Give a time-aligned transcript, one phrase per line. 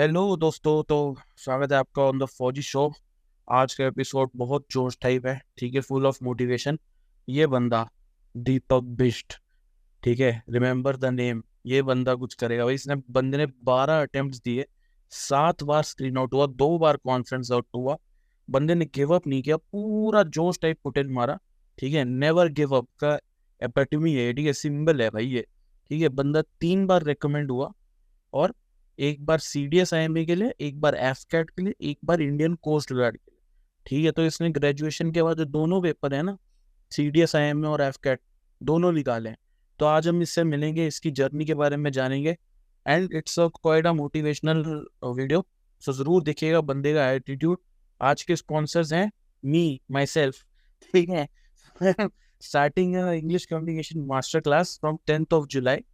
[0.00, 0.96] Hello दोस्तों तो
[1.36, 2.82] स्वागत है आपका ऑन द फौजी शो
[3.48, 6.78] आज का एपिसोड बहुत जोश टाइप है, ठीक है फुल ऑफ़ मोटिवेशन
[7.28, 7.84] ये बंदा
[8.34, 9.36] दीपक बिस्ट
[10.02, 14.36] ठीक है रिमेंबर द नेम ये बंदा कुछ करेगा। भाई, इसने, बंदे ने बारह अटेम्प्ट
[14.44, 14.64] दिए,
[15.12, 17.96] सात बार स्क्रीन आउट हुआ, दो बार कॉन्फ्रेंस आउट हुआ।
[18.48, 21.38] बंदे ने गिव अप नहीं किया, पूरा जोश टाइप पुटेन मारा,
[21.78, 23.18] ठीक है नेवर गिव अप का
[23.60, 25.46] एपेटमी है, ठीक है सिंबल है भाई ये,
[25.90, 27.72] ठीक है, बंदा तीन बार रिकमेंड हुआ,
[28.32, 28.54] और
[29.00, 31.62] एक बार C D S I M A के लिए, एक बार एफ़ कैट के
[31.62, 33.38] लिए, एक बार इंडियन कोस्ट गार्ड के लिए।
[33.86, 36.36] ठीक है तो इसने ग्रेजुएशन के बाद जो दोनों पेपर है ना
[36.92, 38.20] C D S I M A और एफ़ कैट
[38.60, 39.38] दोनों निकाले। हैं
[39.80, 42.36] तो आज हम इससे मिलेंगे, इसकी जर्नी के बारे में जानेंगे।
[42.86, 44.62] And it's a quite a motivational
[45.06, 45.44] video
[45.82, 47.58] so ज़रूर देखिएगा बंदे का एटीट्यूड
[48.00, 49.10] आज के स्पॉन्सर्स हैं
[49.42, 50.42] मी माई सेल्फ
[50.94, 51.26] ठीक है?
[52.42, 55.84] Starting English communication master class from tenth of July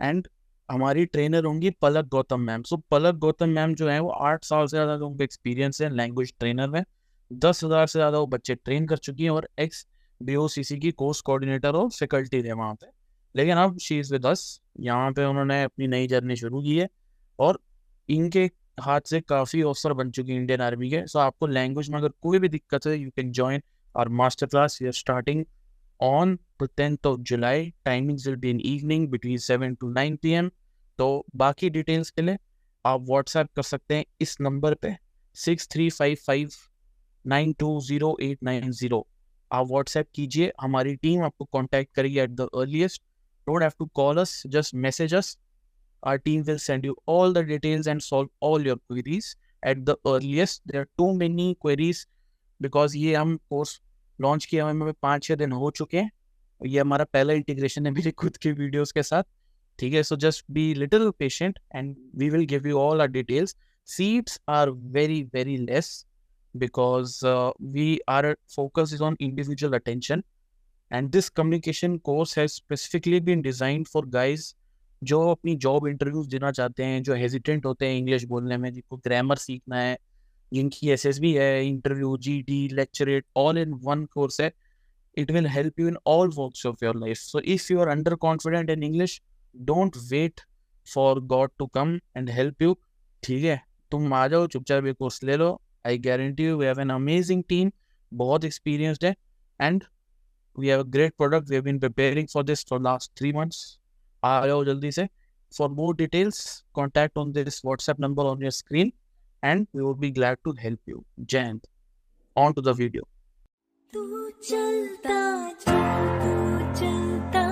[0.00, 0.28] and
[0.68, 2.62] हमारी ट्रेनर होंगी Palak Gautam ma'am.
[2.62, 6.32] So Palak Gautam ma'am जो है, वो आठ साल से ज़्यादा उनको एक्सपीरियंस है लैंग्वेज
[6.40, 6.82] ट्रेनर में
[7.30, 9.86] दस हज़ार से ज़्यादा वो बच्चे ट्रेन कर चुकी हैं और एक्स
[10.20, 12.86] बी ओ सी सी की कोर्स कोऑर्डिनेटर और फैकल्टी थे वहाँ पे।
[13.34, 16.88] लेकिन अब शी इज़ विद अस यहाँ पे उन्होंने अपनी नई जर्नी शुरू की है
[17.38, 17.58] और
[18.08, 21.98] इनके हाथ से काफ़ी ऑफ़र बन चुकी है इंडियन आर्मी के। सो आपको लैंग्वेज में
[21.98, 23.62] अगर कोई भी दिक्कत है you can join
[23.94, 25.44] our master class your starting
[26.00, 30.50] on after tenth of July timing in evening between seven to nine P M
[30.98, 32.38] तो बाकी डिटेल्स के लिए
[32.84, 34.96] आप व्हाट्सएप कर सकते हैं इस नंबर पे
[35.36, 36.50] six three five five
[37.24, 39.06] nine two zero eight nine zero
[39.50, 43.02] आप व्हाट्सएप कीजिए, हमारी टीम आपको कॉन्टैक्ट करेगी at the earliest
[43.46, 45.36] don't have to call us just message us
[46.02, 49.90] our team will send you all the details and solve all your queries at the
[49.90, 52.06] earliest there are too many queries
[52.60, 53.80] because ये हम course
[54.18, 56.10] launch किया हुए पाँच छः दिन हो चुके हैं।
[56.66, 59.22] ये हमारा पहला इंटीग्रेशन है मेरे खुद के वीडियोस के साथ।
[59.78, 63.56] ठीक है so just be little patient and we will give you all our details
[64.48, 65.86] are very very less
[66.54, 70.22] because uh, we our focus is on individual attention
[70.90, 74.44] and this communication course has specifically been designed for guys
[75.02, 78.96] जो अपनी job interviews देना चाहते हैं जो hesitant होते हैं English बोलने में जिनको
[78.96, 79.98] ग्रामर सीखना है
[80.52, 84.52] जिनकी एस एस बी है interview G D lecturette all in one course है।
[85.14, 87.18] It will help you in all walks of your life.
[87.18, 89.20] So if you are underconfident in English,
[89.54, 90.44] don't wait
[90.86, 92.74] for God to come and help you.
[93.24, 93.60] ठीक है?
[93.90, 95.60] तुम आ जाओ चुपचाप एक course ले लो.
[95.86, 97.70] I guarantee you we have an amazing team
[98.14, 99.14] बहुत experienced है.
[99.60, 99.84] And
[100.58, 103.78] we have a great product we have been preparing for this for last three months
[104.24, 105.08] आ जाओ जल्दी से.
[105.58, 108.92] For more details contact on this WhatsApp number on your screen
[109.44, 111.02] and we would be glad to help you.
[113.94, 115.16] तू चलता
[115.50, 116.32] चल तू
[116.80, 117.51] चलता।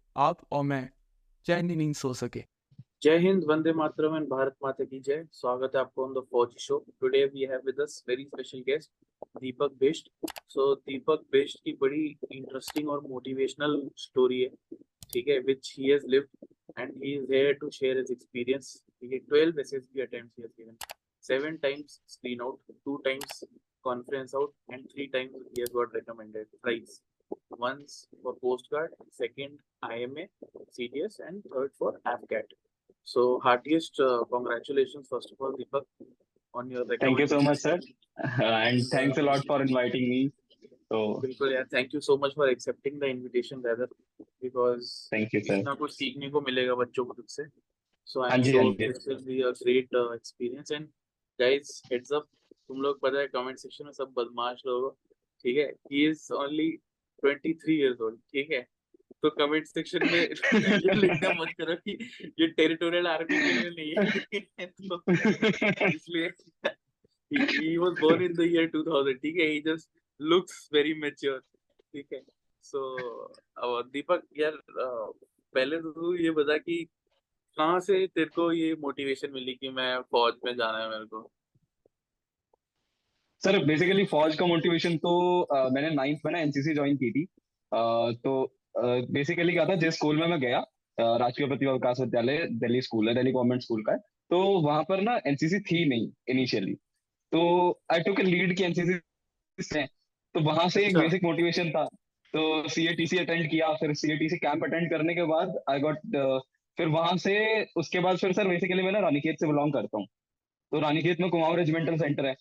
[0.15, 0.89] आप और मैं
[1.45, 2.43] चैन नींद सो सके।
[3.01, 6.59] जय हिंद, वंदे मातरम एंड भारत माता की जय। स्वागत है आपको on the Fauji
[6.59, 8.91] show today we have with us very special guest
[9.41, 10.09] Deepak Bisht
[10.49, 14.49] so Deepak Bisht की बड़ी इंटरेस्टिंग और मोटिवेशनल स्टोरी है,
[15.13, 16.47] ठीक है which he has lived
[16.79, 20.53] and he is here to share his experience ठीक है। 12 SSB attempts he has
[20.61, 20.77] given
[21.23, 23.33] 7 times screen out 2 times
[23.87, 26.95] conference out and 3 times he has got recommended prize
[27.51, 30.25] once for Coast Guard, second IMA,
[30.77, 32.49] CDS, and third for AFCAT.
[33.03, 35.83] So heartiest uh, congratulations, first of all, Deepak,
[36.53, 37.79] on your Thank you so much, sir.
[38.23, 40.31] Uh, and thanks a lot for inviting me.
[40.91, 43.87] So, yeah, thank you so much for accepting the invitation, rather,
[44.41, 45.61] because thank you, sir.
[45.63, 47.45] ना कुछ सीखने को मिलेगा बच्चों को तुझसे.
[48.05, 50.71] So I'm sure this will be a great uh, experience.
[50.71, 50.89] And
[51.39, 52.27] guys, heads up,
[52.67, 54.91] तुम लोग पता है comment section में सब बदमाश लोग
[55.43, 55.71] ठीक है.
[55.91, 56.27] He is
[57.25, 58.67] only 23 years old ठीक है?
[59.23, 60.29] तो कमेंट सेक्शन में
[60.95, 62.09] लिखना मत करो कि
[62.39, 65.01] ये टेरिटोरियल आर्मी के लिए नहीं है। तो
[65.87, 66.31] इसलिए
[67.31, 69.47] he was born in the year 2000 ठीक है?
[69.47, 69.89] He just
[70.19, 71.39] looks very mature
[71.93, 72.21] ठीक है?
[72.63, 72.79] So
[73.63, 74.57] uh, दीपक यार
[75.55, 76.87] पहले तो तू ये बता कि
[77.57, 81.31] कहाँ से तेरे को ये मोटिवेशन मिली कि मैं फौज में जाना है मेरे को?
[83.43, 85.11] सर बेसिकली फौज का मोटिवेशन तो
[85.55, 87.23] uh, मैंने नाइन्थ में ना एनसीसी ज्वाइन की थी।
[87.71, 88.53] uh, तो
[89.11, 92.81] बेसिकली uh, क्या था जिस स्कूल में मैं गया uh, राजकीय प्रतिभा विकास विद्यालय दिल्ली
[92.81, 93.97] स्कूल है दिल्ली गवर्नमेंट स्कूल का है
[94.31, 96.73] तो वहाँ पर ना एनसीसी थी नहीं इनिशियली
[97.31, 97.41] तो
[97.93, 99.83] आई टुक लीड की एनसीसी
[100.35, 101.83] तो वहाँ से एक बेसिक अच्छा मोटिवेशन था।
[102.33, 105.97] तो सीएटीसी अटेंड किया फिर सी सीएटीसी कैंप अटेंड करने के बाद आई गॉट
[106.77, 107.33] फिर वहाँ से
[107.77, 110.05] उसके बाद फिर सर बेसिकली मैं ना रानीखेत से बिलोंग करता हूँ।
[110.71, 112.35] तो रानीखेत में कुमाऊं रेजिमेंटल सेंटर है।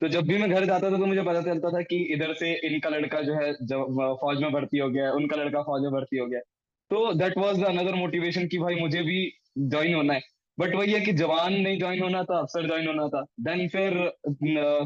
[0.00, 2.52] तो जब भी मैं घर जाता था तो मुझे पता चलता था कि इधर से
[2.66, 6.18] इनका लड़का जो है, जब फौज में भर्ती हो गया, उनका लड़का फौज में भर्ती
[6.18, 6.40] हो गया।
[6.90, 9.20] तो दैट वाज अनदर मोटिवेशन कि भाई मुझे भी
[9.58, 10.20] ज्वाइन होना है।
[10.58, 13.98] बट वही है कि जवान नहीं ज्वाइन होना था, अफसर ज्वाइन होना था। देन फिर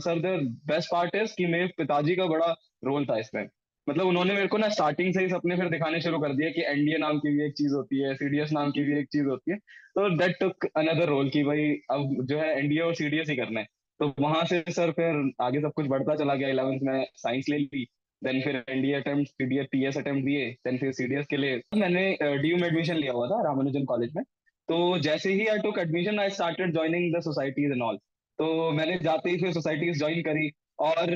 [0.00, 0.38] sir the
[0.68, 2.54] best part is कि मेरे पिताजी का बड़ा
[2.84, 3.46] रोल था इसमें
[3.86, 6.62] मतलब उन्होंने मेरे को ना स्टार्टिंग से ही सपने फिर दिखाने शुरू कर दिया कि
[6.64, 9.50] एनडीए नाम की भी एक चीज़ होती है सीडीएस नाम की भी एक चीज़ होती
[9.50, 13.36] है। तो दैट टुक अनदर रोल कि भाई अब जो है एनडीए और सीडीएस ही
[13.36, 13.66] करना है।
[14.00, 17.58] तो वहाँ से सर फिर आगे सब कुछ बढ़ता चला गया इलेवेंथ में साइंस ले
[17.58, 17.84] ली
[18.22, 22.10] देन फिर NDA attempt CDS TS attempt दिए देन फिर सीडीएस के लिए। मैंने
[22.42, 24.22] डी में एडमिशन लिया हुआ था रामानुजन कॉलेज में।
[24.68, 27.96] तो जैसे ही I took admission I started joining the societies and all
[28.38, 31.14] तो मैंने जाते ही फिर सोसाइटीज ज्वाइन करी और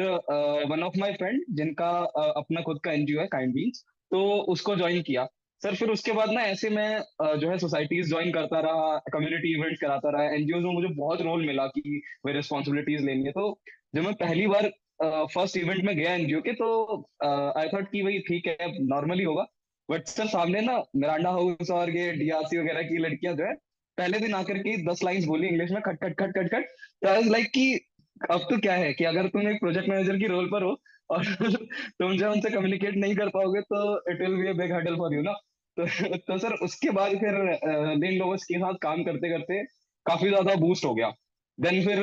[0.70, 4.76] वन ऑफ़ माय फ्रेंड जिनका uh, अपना खुद का एनजीओ है काइंड बीन्स तो उसको
[4.76, 5.26] ज्वाइन किया।
[5.62, 9.80] सर, फिर उसके बाद ना ऐसे मैं जो है सोसाइटीज ज्वाइन करता रहा कम्युनिटी इवेंट्स
[9.80, 13.44] कराता रहा एनजीओ में मुझे बहुत रोल मिला कि वे रिस्पॉन्सिबिलिटीज लेनी है तो
[13.96, 14.70] जब मैं पहली बार
[15.34, 16.68] फ़र्स्ट इवेंट में गया एनजीओ के तो
[17.58, 19.46] आई थॉट कि भाई ठीक है नॉर्मली होगा।
[19.88, 23.54] बट सर, सामने ना मिरांडा हाउस और ये डीआरसी वगैरह की लड़कियाँ जो है,
[23.98, 26.66] पहले दिन आकर के दस लाइंस बोली इंग्लिश में, खट खट खट खट खट।
[27.02, 27.64] तो आई लाइक कि
[28.30, 30.76] अब तो क्या है कि अगर तुम एक प्रोजेक्ट मैनेजर की रोल पर हो
[31.10, 31.24] और
[32.00, 33.80] तुम जो उनसे कम्युनिकेट नहीं कर पाओगे तो
[34.12, 35.32] it will be a big hurdle for you ना?
[35.76, 35.84] तो
[36.18, 37.34] तो सर, उसके बाद फिर
[38.04, 39.62] इन लोगों के साथ काम करते करते
[40.06, 41.12] काफ़ी ज़्यादा बूस्ट हो गया।
[41.58, 41.98] देन फिर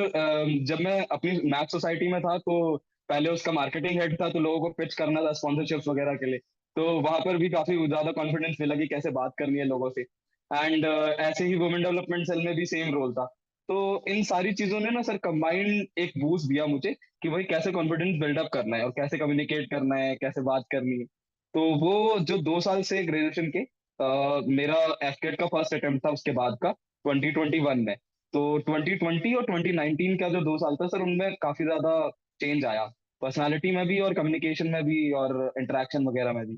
[0.66, 2.76] जब मैं अपनी मैथ सोसाइटी में था तो
[3.08, 6.38] पहले उसका मार्केटिंग हेड था तो लोगों को पिच करना था स्पॉन्सरशिप्स वगैरह के लिए।
[6.76, 10.02] तो वहाँ पर भी काफ़ी ज़्यादा कॉन्फिडेंस मिला कि कैसे बात करनी है लोगों से।
[10.50, 10.84] एंड
[11.20, 13.24] ऐसे ही वुमेन डेवलपमेंट सेल में भी सेम रोल था।
[13.68, 17.72] तो इन सारी चीज़ों ने ना सर कंबाइंड एक बूस्ट दिया मुझे कि भाई कैसे
[17.72, 21.04] कॉन्फिडेंस बिल्डअप करना है और कैसे कम्युनिकेट करना है, कैसे बात करनी है।
[21.54, 26.10] तो वो जो दो साल से ग्रेजुएशन के uh, मेरा एफकेट का फ़र्स्ट अटेम्प्ट था
[26.10, 26.74] उसके बाद का
[27.06, 27.96] 2021 में।
[28.32, 32.10] तो 2020 और 2019 का जो दो साल था सर उनमें काफ़ी ज़्यादा
[32.40, 32.84] चेंज आया।
[33.20, 36.56] पर्सनालिटी में भी और कम्युनिकेशन में भी और इंटरेक्शन वगैरह में भी।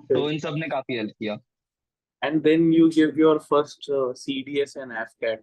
[0.00, 1.38] तो इन सबने काफ़ी हेल्प किया।
[2.22, 5.38] Then you give your first uh, CDS and AFCAT.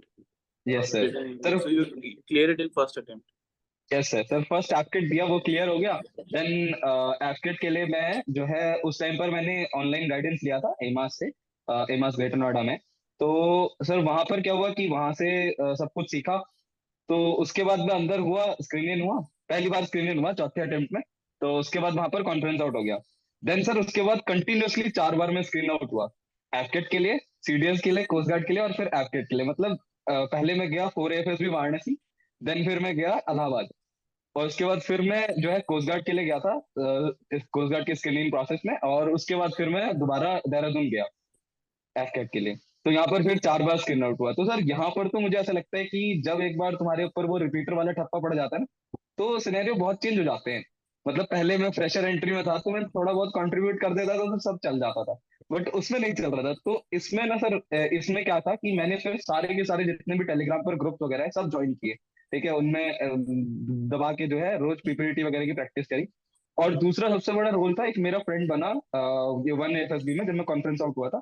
[0.68, 1.86] Yes sir so you
[2.28, 3.33] clear it in first attempt.
[3.92, 5.94] Yes sir sir first AFCAT दिया वो क्लियर हो गया.
[6.20, 6.48] देन
[7.30, 11.18] एफकेट के लिए मैं जो है उस टाइम पर मैंने ऑनलाइन गाइडेंस लिया था एमास
[11.20, 11.28] से
[11.94, 12.78] एमास ग्रेटर नोएडा में.
[13.20, 16.38] तो सर वहाँ पर क्या हुआ कि वहाँ से uh, सब कुछ सीखा.
[17.10, 19.20] तो उसके बाद मैं अंदर हुआ स्क्रीन इन हुआ.
[19.50, 21.02] पहली बार स्क्रीन हुआ चौथे अटेम्प्ट में.
[21.42, 22.98] तो उसके बाद वहाँ पर कॉन्फ्रेंस आउट हो गया.
[23.44, 26.10] देन सर उसके बाद कंटिन्यूसली चार बार में स्क्रीन आउट हुआ.
[26.54, 29.46] एफकेट के लिए सीडीएस के लिए कोस्ट गार्ड के लिए और फिर एफकेट के लिए.
[29.46, 31.98] मतलब uh, पहले मैं गया four F S B Varanasi.
[32.44, 33.68] Then फिर मैं गया अलाहाबाद
[34.36, 37.86] और उसके बाद फिर मैं जो है कोस्ट गार्ड के लिए गया था कोस्ट गार्ड
[37.86, 41.06] के स्क्रीनिंग प्रोसेस में और उसके बाद फिर मैं दोबारा देहरादून गया
[41.96, 44.90] एफकेट के लिए। तो यहाँ पर फिर चार बार स्क्रीन आउट हुआ। तो सर, यहाँ
[44.90, 47.92] पर तो मुझे ऐसा लगता है कि जब एक बार तुम्हारे ऊपर वो रिपीटर वाला
[47.94, 50.64] ठप्पा पड़ जाता है ना तो सिनेरियो बहुत चेंज हो जाते हैं।
[51.06, 54.26] मतलब पहले मैं फ्रेशर एंट्री में था तो मैं थोड़ा बहुत कंट्रीब्यूट कर देता था
[54.26, 55.20] तो सब चल जाता था।
[55.52, 57.60] बट उसमें नहीं चल रहा था। तो इसमें ना सर
[57.94, 61.24] इसमें क्या था कि मैंने फिर सारे के सारे जितने भी टेलीग्राम पर ग्रुप वगैरह
[61.24, 61.96] है, सब ज्वाइन किए।
[62.34, 66.06] ठीक है उनमें दबा के जो है रोज पीपीटी वगैरह की प्रैक्टिस करी।
[66.58, 68.68] और दूसरा सबसे बड़ा रोल था एक मेरा फ्रेंड बना
[69.48, 71.20] ये वन एफ़ में जब मैं कॉन्फ्रेंस आउट हुआ था।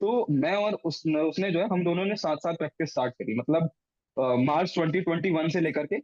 [0.00, 3.34] तो मैं और उस, उसने जो है हम दोनों ने साथ साथ प्रैक्टिस स्टार्ट करी।
[3.38, 3.70] मतलब
[4.16, 5.96] मार्च 2021 से लेकर के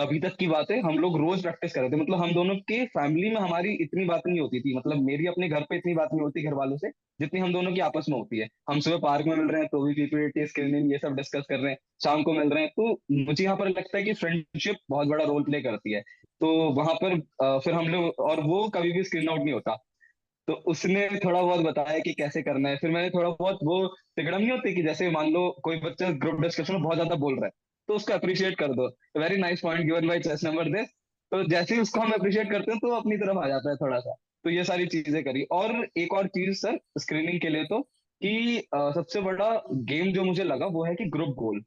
[0.00, 2.54] अभी तक की बात है हम लोग रोज प्रैक्टिस कर रहे थे। मतलब हम दोनों
[2.62, 5.94] के फैमिली में हमारी इतनी बात नहीं होती थी। मतलब मेरी अपने घर पे इतनी
[5.94, 6.90] बात नहीं होती घर वालों से,
[7.20, 9.68] जितनी हम दोनों की आपस में होती है। हम सुबह पार्क में मिल रहे हैं
[9.72, 12.98] तो भी पीपीटी ये सब डिस्कस कर रहे हैं। शाम को मिल रहे हैं तो
[13.26, 16.00] मुझे यहाँ पर लगता है कि फ्रेंडशिप बहुत बड़ा रोल प्ले करती है।
[16.40, 17.18] तो वहाँ पर
[17.60, 19.76] फिर हम लोग, और वो कभी भी स्क्रीन आउट नहीं होता।
[20.48, 24.38] तो उसने थोड़ा बहुत बताया कि कैसे करना है। फिर मैंने थोड़ा बहुत वो तिगड़म
[24.38, 27.46] नहीं होती कि जैसे मान लो कोई बच्चा ग्रुप डिस्कशन में बहुत ज़्यादा बोल रहा
[27.46, 27.52] है।
[27.90, 28.86] तो उसको अप्रिशिएट कर दो।
[29.18, 30.88] Very nice point given by chest number this
[31.32, 33.98] तो जैसे ही उसको हम अप्रिशिएट करते हैं तो अपनी तरफ़ आ जाता है थोड़ा
[34.00, 37.80] सा तो ये सारी चीज़ें करी। और एक और चीज़ सर स्क्रीनिंग के लिए तो
[38.20, 39.50] कि अ, सबसे बड़ा
[39.90, 41.60] गेम जो मुझे लगा वो है कि ग्रुप गोल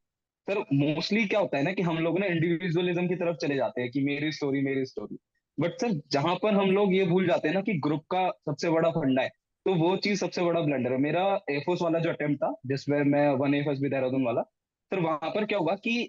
[0.48, 3.82] सर मोस्टली क्या होता है ना कि हम लोग ना इंडिविजुअलिज्म की तरफ़ चले जाते
[3.82, 5.18] हैं कि मेरी स्टोरी मेरी स्टोरी
[5.58, 8.70] बट सर जहाँ पर हम लोग ये भूल जाते हैं ना कि ग्रुप का सबसे
[8.70, 9.30] बड़ा फंडा है
[9.66, 13.28] तो वो चीज़ सबसे बड़ा ब्लंडर है। मेरा एफोस वाला जो अटेम्प्ट था जिसमें मैं
[13.38, 14.44] one F S B Dehradun वाला
[14.94, 16.02] सर वहाँ पर क्या हुआ कि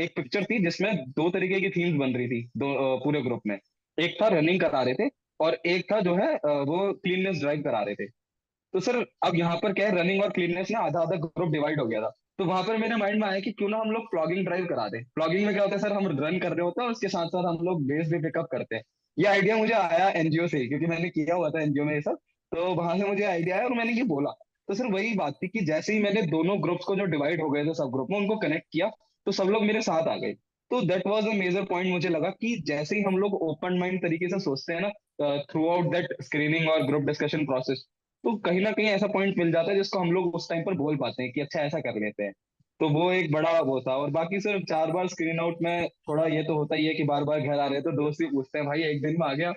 [0.00, 3.58] एक पिक्चर थी जिसमें दो तरीके की थीम्स बन रही थी, दो पूरे ग्रुप में।
[3.98, 5.08] एक था रनिंग करा रहे थे
[5.40, 6.32] और एक था जो है
[6.64, 10.30] वो क्लीननेस ड्राइव करा रहे थे। तो सर, अब यहाँ पर क्या है रनिंग और
[10.30, 13.28] क्लीननेस ना आधा आधा ग्रुप डिवाइड हो गया था। तो वहाँ पर मेरे माइंड में
[13.28, 15.82] आया कि क्यों ना हम लोग प्लॉगिंग ड्राइव करा दें। प्लॉगिंग में क्या होता है
[15.82, 18.48] सर, हम रन कर रहे होते हैं उसके साथ साथ हम लोग बेस भी पिकअप
[18.52, 18.82] करते हैं।
[19.16, 22.18] ये आइडिया मुझे आया एनजीओ से क्योंकि मैंने किया हुआ था एनजीओ में ये सब।
[22.52, 24.30] तो वहाँ से मुझे आइडिया आया और मैंने ये बोला।
[24.70, 27.48] तो सर वही बात थी कि जैसे ही मैंने दोनों ग्रुप्स को जो डिवाइड हो
[27.50, 28.90] गए थे, सब ग्रुप में उनको कनेक्ट किया
[29.26, 30.32] तो सब लोग मेरे साथ आ गए।
[30.70, 34.02] तो that was a major point मुझे लगा कि जैसे ही हम लोग ओपन माइंड
[34.02, 37.84] तरीके से सोचते हैं ना थ्रू आउट दैट स्क्रीनिंग और ग्रुप डिस्कशन प्रोसेस
[38.24, 40.74] तो कहीं ना कहीं ऐसा पॉइंट मिल जाता है जिसको हम लोग उस टाइम पर
[40.74, 42.32] बोल पाते हैं कि अच्छा ऐसा कर लेते हैं।
[42.80, 46.24] तो वो एक बड़ा वो था और बाकी सिर्फ़ चार बार स्क्रीन आउट में थोड़ा
[46.26, 48.58] ये तो होता ही है कि बार बार घर आ रहे तो दोस्त ही पूछते
[48.58, 49.52] हैं, भाई, एक दिन में आ गया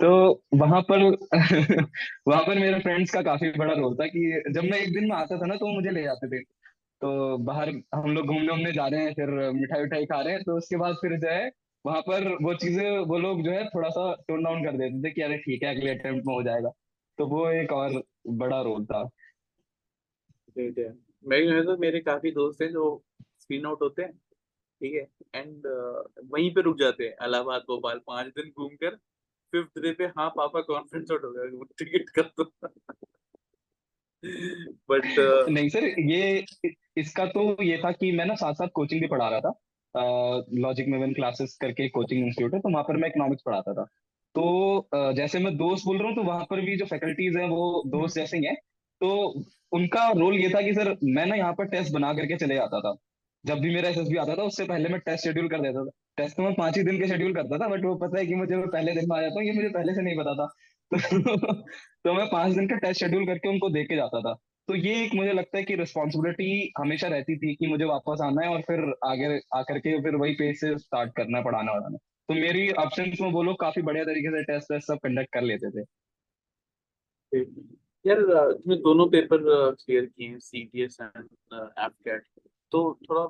[0.00, 0.08] तो
[0.54, 1.02] वहाँ पर
[2.28, 5.16] वहाँ पर मेरे फ्रेंड्स का काफ़ी बड़ा रोल था कि जब मैं एक दिन में
[5.16, 6.42] आता था ना तो वो मुझे ले जाते थे।
[7.02, 10.42] तो बाहर हम लोग घूमने उमने जा रहे हैं, फिर मिठाई उठाई खा रहे हैं
[10.44, 11.50] तो उसके बाद फिर जो है,
[11.84, 15.12] वहाँ पर वो चीज़ें, वो लोग जो है थोड़ा सा टोन डाउन कर देते थे
[15.12, 16.70] कि अरे ठीक है, अगले अटेम्प्ट में हो जाएगा।
[17.18, 18.02] तो वो एक और
[18.38, 19.04] बड़ा रोल था।
[20.48, 20.88] ठीक है
[21.24, 22.84] मैं मैं तो मेरे काफ़ी दोस्त हैं जो
[23.40, 24.12] स्क्रीन आउट होते हैं,
[24.80, 25.06] ठीक है?
[25.34, 25.66] एंड
[26.32, 28.96] वहीं पे रुक जाते हैं, इलाहाबाद, भोपाल, पाँच दिन घूम कर
[29.52, 32.44] फिफ्थ डे पे हाँ पापा कॉन्फ्रेंस आउट हो गया टिकट कर दो
[34.90, 35.04] बट
[35.50, 36.44] नहीं सर ये
[36.96, 39.52] इसका तो ये था कि मैं ना साथ साथ कोचिंग भी पढ़ा रहा था।
[40.58, 43.84] लॉजिक मेवन क्लासेस करके कोचिंग इंस्टीट्यूट है तो वहाँ पर मैं इकोनॉमिक्स पढ़ाता था।
[44.34, 47.48] तो अ, जैसे मैं दोस्त बोल रहा हूँ तो वहाँ पर भी जो फैकल्टीज हैं
[47.48, 48.54] वो दोस्त जैसे ही हैं।
[49.00, 49.10] तो
[49.72, 52.80] उनका रोल ये था कि सर मैं ना यहाँ पर टेस्ट बना करके चले जाता
[52.80, 52.94] था।
[53.44, 56.36] जब भी मेरा एसएसबी आता था उससे पहले मैं टेस्ट शेड्यूल कर देता था। टेस्ट
[56.36, 58.56] तो मैं पाँच ही दिन के शेड्यूल करता था बट वो पता है कि मुझे
[58.56, 60.46] मैं पहले दिन में आ जाता हूँ ये मुझे पहले से नहीं पता था।
[62.04, 64.34] तो, मैं पाँच दिन का टेस्ट शेड्यूल करके उनको दे के जाता था।
[64.68, 68.42] तो ये एक मुझे लगता है कि रिस्पॉन्सिबिलिटी हमेशा रहती थी कि मुझे वापस आना
[68.42, 71.96] है और फिर आगे आकर के फिर वही पेज से स्टार्ट करना है पढ़ाना वढ़ाना।
[71.96, 75.42] तो मेरी एब्सेंस में वो लोग काफ़ी बढ़िया तरीके से टेस्ट वेस्ट सब कंडक्ट कर
[75.42, 75.84] लेते थे।
[78.04, 78.20] यार
[78.52, 79.38] तुमने दोनों पेपर
[79.74, 81.24] क्लियर किए हैं सीटीएस एंड
[81.78, 82.22] एपकैट
[82.72, 83.22] तो थोड़ा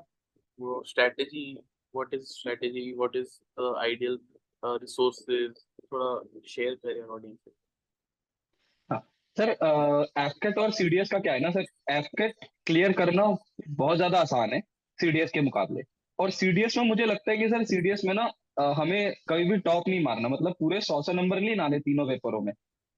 [0.58, 1.44] वो strategy
[1.94, 3.38] what is strategy what is
[3.78, 4.18] ideal
[4.64, 5.52] resources
[5.84, 7.50] थोड़ा शेयर करें ऑडियंस से।
[9.36, 9.50] सर
[10.18, 12.34] एफकेट और सीडीएस का क्या है ना सर एफकेट
[12.66, 13.24] क्लियर करना
[13.68, 14.60] बहुत ज़्यादा आसान है
[14.98, 15.82] सीडीएस के मुकाबले।
[16.18, 18.30] और सीडीएस में मुझे लगता है कि सर सीडीएस में ना
[18.76, 22.40] हमें कभी भी टॉप नहीं मारना मतलब पूरे सौ सौ नंबर नहीं लाने तीनों पेपरों
[22.40, 22.52] में।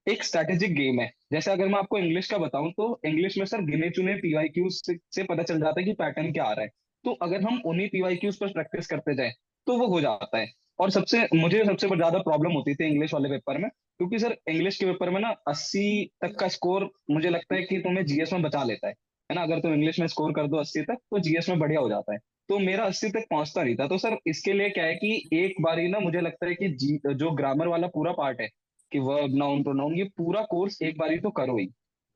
[0.07, 3.61] एक स्ट्रेटेजिक गेम है। जैसे अगर मैं आपको इंग्लिश का बताऊँ तो इंग्लिश में सर
[3.65, 6.71] गिने चुने पीवाईक्यू से, से पता चल जाता है कि पैटर्न क्या आ रहा है।
[7.05, 9.33] तो अगर हम उन्हीं पीवाईक्यूज पर प्रैक्टिस करते जाए
[9.67, 13.29] तो वो हो जाता है। और सबसे, मुझे सबसे ज़्यादा प्रॉब्लम होती थी इंग्लिश वाले
[13.29, 13.69] पेपर में,
[13.99, 17.79] क्योंकि सर इंग्लिश के पेपर में ना अस्सी तक का स्कोर मुझे लगता है कि
[17.81, 18.95] तुम्हें जीएस में बचा लेता है
[19.31, 19.43] है ना?
[19.43, 22.13] अगर तुम इंग्लिश में स्कोर कर दो अस्सी तक तो जीएस में बढ़िया हो जाता
[22.13, 22.19] है।
[22.49, 25.55] तो मेरा अस्सी तक पहुँचता नहीं था। तो सर इसके लिए क्या है कि एक
[25.63, 26.69] बार ही ना मुझे लगता है कि
[27.15, 28.49] जो ग्रामर वाला पूरा पार्ट है,
[28.93, 31.67] कि वर्ब नाउन प्रोनाउन ये पूरा कोर्स एक बारी तो करो ही।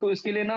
[0.02, 0.57] तो इसके लिए ना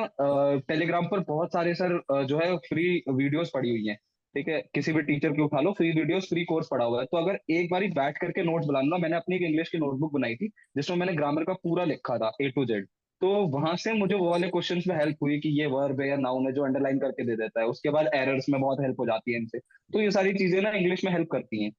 [0.67, 3.97] टेलीग्राम पर बहुत सारे सर जो है फ्री वीडियोस पड़ी हुई हैं।
[4.35, 4.61] ठीक है?
[4.73, 7.39] किसी भी टीचर की उठा लो फ्री वीडियोस फ्री कोर्स पड़ा हुआ है। तो अगर
[7.51, 10.47] एक बार बैठ करके नोट्स बना लो मैंने अपनी एक इंग्लिश की नोटबुक बनाई थी,
[10.77, 12.87] जिसमें मैंने ग्रामर का पूरा लिखा था ए टू जेड
[13.21, 16.15] तो वहाँ से मुझे वो वाले क्वेश्चंस में हेल्प हुई कि ये वर्ब है या
[16.17, 19.05] नाउन है जो अंडरलाइन करके दे देता है। उसके बाद एरर्स में बहुत हेल्प हो
[19.05, 21.71] जाती है इनसे। तो ये सारी चीज़ें ना इंग्लिश में हेल्प करती हैं।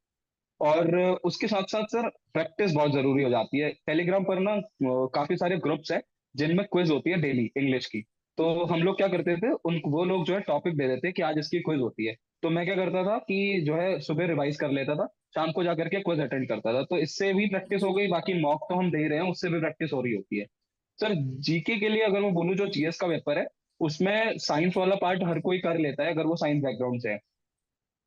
[0.60, 4.56] और उसके साथ साथ सर प्रैक्टिस बहुत ज़रूरी हो जाती है। टेलीग्राम पर ना
[5.14, 6.02] काफ़ी सारे ग्रुप्स है,
[6.34, 8.04] जिनमें क्विज होती है डेली इंग्लिश की।
[8.40, 11.22] तो हम लोग क्या करते थे, उन वो लोग जो है टॉपिक दे देते कि
[11.22, 14.56] आज इसकी क्विज होती है। तो मैं क्या करता था कि जो है सुबह रिवाइज
[14.56, 17.82] कर लेता था, शाम को जाकर के क्विज अटेंड करता था। तो इससे भी प्रैक्टिस
[17.82, 20.38] हो गई, बाकी मॉक तो हम दे रहे हैं, उससे भी प्रैक्टिस हो रही होती
[20.38, 20.46] है।
[21.00, 23.46] सर जीके के लिए अगर मैं बोलूँ जो जीएस का पेपर है,
[23.80, 27.16] उसमें साइंस वाला पार्ट हर कोई कर लेता है, अगर वो साइंस बैकग्राउंड से है।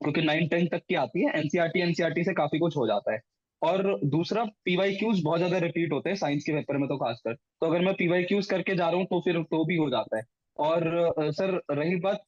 [0.01, 3.19] क्योंकि नाइन टेंथ तक की आती है एनसीआरटी एनसीआरटी से काफ़ी कुछ हो जाता है।
[3.63, 7.34] और दूसरा पीवाई क्यूज बहुत ज़्यादा रिपीट होते हैं साइंस के पेपर में तो खासकर।
[7.34, 10.17] तो अगर मैं पीवाई क्यूज करके जा रहा हूँ तो फिर तो भी हो जाता
[10.17, 10.24] है।
[10.58, 12.24] और सर, रही बात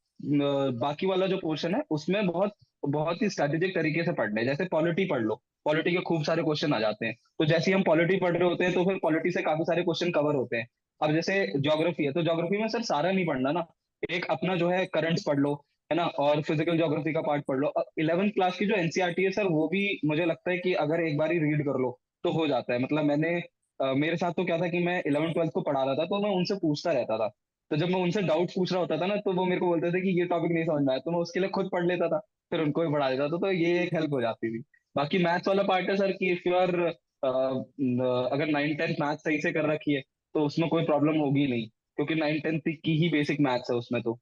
[0.81, 4.65] बाकी वाला जो पोर्शन है, उसमें बहुत बहुत ही स्ट्रेटेजिक तरीके से पढ़ना है। जैसे
[4.65, 7.83] पॉलिटी पढ़ लो। पॉलिटी के खूब सारे क्वेश्चन आ जाते हैं। तो जैसे ही हम
[7.83, 10.67] पॉलिटी पढ़ रहे होते हैं तो फिर पॉलिटी से काफ़ी सारे क्वेश्चन कवर होते हैं।
[11.01, 13.65] अब जैसे ज्योग्राफी है तो ज्योग्राफी में सर सारा नहीं पढ़ना ना।
[14.09, 15.53] एक अपना जो है करंट्स पढ़ लो।
[15.89, 16.05] है ना?
[16.05, 19.67] और फ़िज़िकल ज्योग्राफी का पार्ट पढ़ लो। इलेवेंथ क्लास की जो एनसीईआरटी है सर वो
[19.69, 22.73] भी मुझे लगता है कि अगर एक बार ही रीड कर लो तो हो जाता
[22.73, 23.41] है। मतलब मैंने
[23.79, 26.29] मेरे साथ तो क्या था कि मैं इलेवन ट्वेल्थ को पढ़ा रहा था तो मैं
[26.31, 27.27] उनसे पूछता रहता था।
[27.71, 29.91] तो जब मैं उनसे डाउट पूछ रहा होता था ना तो वो मेरे को बोलते
[29.91, 32.07] थे कि ये टॉपिक नहीं समझ में आया तो मैं उसके लिए खुद पढ़ लेता
[32.07, 32.19] था,
[32.51, 34.63] फिर उनको भी पढ़ा देता था तो ये एक हेल्प हो जाती थी।
[34.95, 36.75] बाकी मैथ्स वाला पार्ट है सर कि इफ़ यू आर
[37.23, 40.01] अगर नाइन टेंथ मैथ सही से कर रखी है
[40.35, 44.01] तो उसमें कोई प्रॉब्लम होगी नहीं, क्योंकि नाइन टेंथ की ही बेसिक मैथ्स है उसमें
[44.01, 44.19] तो।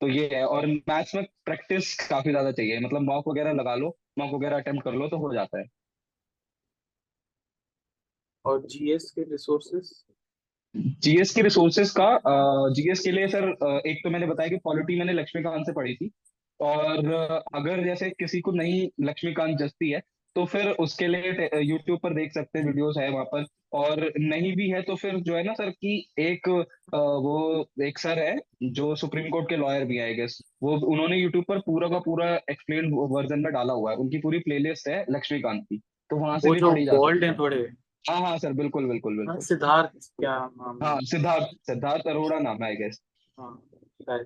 [0.00, 3.96] तो ये है और मैथ्स में प्रैक्टिस काफ़ी ज़्यादा चाहिए। मतलब मॉक वगैरह लगा लो
[4.18, 5.64] मॉक वगैरह अटेम्प्ट कर लो तो हो जाता है।
[8.44, 9.92] और जीएस के रिसोर्सेस
[10.74, 12.08] जीएस के रिसोर्सेज का
[12.74, 13.48] जीएस के लिए सर
[13.86, 16.10] एक तो मैंने बताया कि पॉलिटी मैंने लक्ष्मीकांत से पढ़ी थी।
[16.60, 17.12] और
[17.54, 20.02] अगर जैसे किसी को नहीं लक्ष्मीकांत जचती है
[20.36, 24.52] तो फिर उसके लिए यूट्यूब पर देख सकते हैं वीडियोस है वहाँ पर। और नहीं
[24.56, 26.48] भी है तो फिर जो है ना सर कि एक
[26.94, 27.34] वो
[27.84, 28.36] एक सर है
[28.72, 31.98] जो सुप्रीम कोर्ट के लॉयर भी है आई गेस वो उन्होंने यूट्यूब पर पूरा का
[31.98, 35.78] पूरा एक्सप्लेन वर्जन में डाला हुआ है। उनकी पूरी प्लेलिस्ट है लक्ष्मीकांत की।
[36.10, 37.56] तो वहाँ से भी पढ़ी जा है। है थोड़े।
[38.04, 40.98] हाँ हाँ सर बिल्कुल बिल्कुल हाँ, बिल्कुल। सिद्धार्थ क्या नाम हाँ?
[41.02, 43.00] सिद्धार्थ सिद्धार्थ अरोड़ा नाम है आई गेस
[43.38, 43.62] हाँ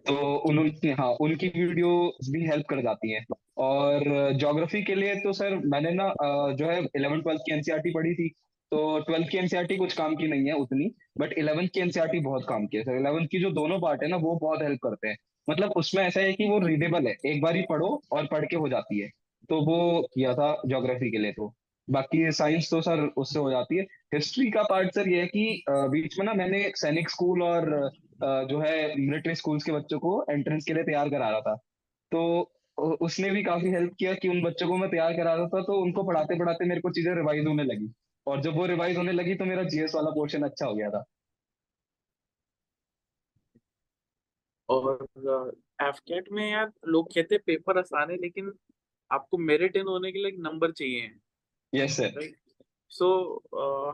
[0.07, 1.97] तो उन्होंने हाँ उनकी वीडियो
[2.31, 3.25] भी हेल्प कर जाती हैं।
[3.57, 4.03] और
[4.39, 6.13] ज्योग्राफी के लिए तो सर मैंने ना
[6.55, 8.29] जो है इलेवन ट्वेल्थ की एनसीईआरटी पढ़ी थी।
[8.73, 12.47] तो ट्वेल्थ की एनसीईआरटी कुछ काम की नहीं है उतनी बट इलेवंथ की एनसीईआरटी बहुत
[12.49, 15.09] काम की है सर इलेवंथ की जो दोनों पार्ट है ना, वो बहुत हेल्प करते
[15.09, 15.17] हैं।
[15.49, 18.57] मतलब उसमें ऐसा है कि वो रीडेबल है। एक बार ही पढ़ो और पढ़ के
[18.57, 19.09] हो जाती है।
[19.49, 21.53] तो वो किया था ज्योग्राफी के लिए तो।
[21.89, 23.83] बाकी साइंस तो सर उससे हो जाती है।
[24.15, 27.91] हिस्ट्री का पार्ट सर ये है कि बीच में ना मैंने सैनिक स्कूल और
[28.23, 31.55] जो है मिलिट्री स्कूल्स के बच्चों को एंट्रेंस के लिए तैयार करा रहा था।
[32.13, 35.61] तो उसने भी काफ़ी हेल्प किया कि उन बच्चों को मैं तैयार करा रहा था
[35.63, 37.93] तो उनको पढ़ाते पढ़ाते मेरे को चीज़ें रिवाइज होने लगी।
[38.27, 41.05] और जब वो रिवाइज होने लगी तो मेरा जीएस वाला पोर्शन अच्छा हो गया था।
[44.69, 45.07] और
[45.83, 48.53] एफकेट में यार लोग कहते हैं पेपर आसान है लेकिन
[49.11, 51.11] आपको मेरिट इन होने के लिए नंबर चाहिए।
[51.73, 52.21] Yes sir
[52.93, 53.09] so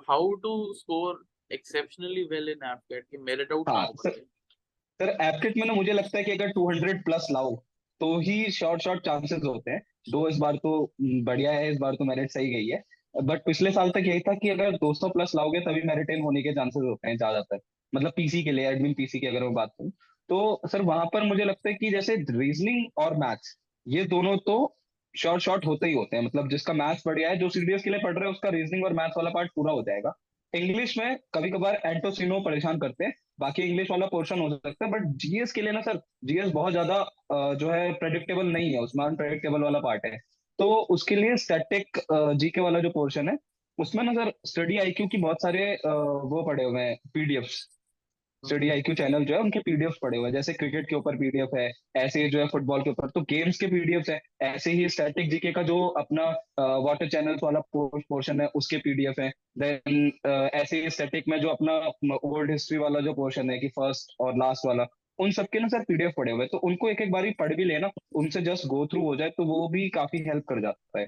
[0.08, 5.74] how to score exceptionally well in AFCAT कि मेरिट आउट हाँ सर एप्टिट में ना
[5.74, 7.54] मुझे लगता है कि अगर 200 प्लस लाओ
[8.00, 9.80] तो ही शॉर्ट शॉर्ट चांसेस होते हैं।
[10.10, 12.82] दो इस बार तो बढ़िया है, इस बार तो मेरिट सही गई है।
[13.22, 16.42] बट पिछले साल तक यही था कि अगर 200 प्लस लाओगे तभी मेरिट इन होने
[16.42, 17.58] के चांसेस होते हैं ज़्यादातर।
[17.92, 19.90] मतलब पीसी के लिए एडमिन पीसी की अगर मैं बात करूँ।
[20.28, 24.56] तो सर वहाँ पर मुझे लगता है कि जैसे रीजनिंग और मैथ्स ये दोनों तो
[25.14, 28.00] शॉर्ट शॉर्ट होते ही होते हैं। मतलब जिसका मैथ्स बढ़िया है, जो सीडीएस के लिए
[28.00, 30.12] पढ़ रहे हैं, उसका रीजनिंग और मैथ्स वाला पार्ट पूरा हो जाएगा।
[30.52, 34.90] इंग्लिश में कभी कभार एंटोसिनो परेशान करते हैं। बाकी इंग्लिश वाला पोर्शन हो सकता है
[34.90, 39.04] बट जीएस के लिए ना सर जीएस बहुत ज़्यादा जो है प्रेडिक्टेबल नहीं है उसमें
[39.04, 40.18] अनप्रेडिक्टेबल वाला पार्ट है।
[40.58, 43.36] तो उसके लिए स्टैटिक जीके वाला जो पोर्शन है,
[43.78, 47.58] उसमें ना सर स्टडी आईक्यू की बहुत सारे वो पड़े हुए हैं पीडीएफ्स
[48.44, 51.50] स्टडी आईक्यू चैनल जो है, उनके पीडीएफ पड़े हुए हैं। जैसे क्रिकेट के ऊपर पीडीएफ
[51.56, 54.88] है, ऐसे ही जो है फुटबॉल के ऊपर। तो गेम्स के पीडीएफ है। ऐसे ही
[54.88, 56.24] स्टैटिक जीके का जो अपना
[56.84, 60.10] वाटर चैनल वाला पोर्शन है, उसके पीडीएफ है। देन
[60.54, 64.36] ऐसे ही स्टैटिक में जो अपना ओल्ड हिस्ट्री वाला जो पोर्शन है कि फ़र्स्ट और
[64.38, 64.86] लास्ट वाला,
[65.18, 67.54] उन सबके ना सर पीडीएफ पड़े हुए हैं। तो उनको एक एक बार बारी पढ़
[67.54, 71.00] भी लेना, उनसे जस्ट गो थ्रू हो जाए तो वो भी काफ़ी हेल्प कर जाता
[71.00, 71.06] है।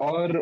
[0.00, 0.32] और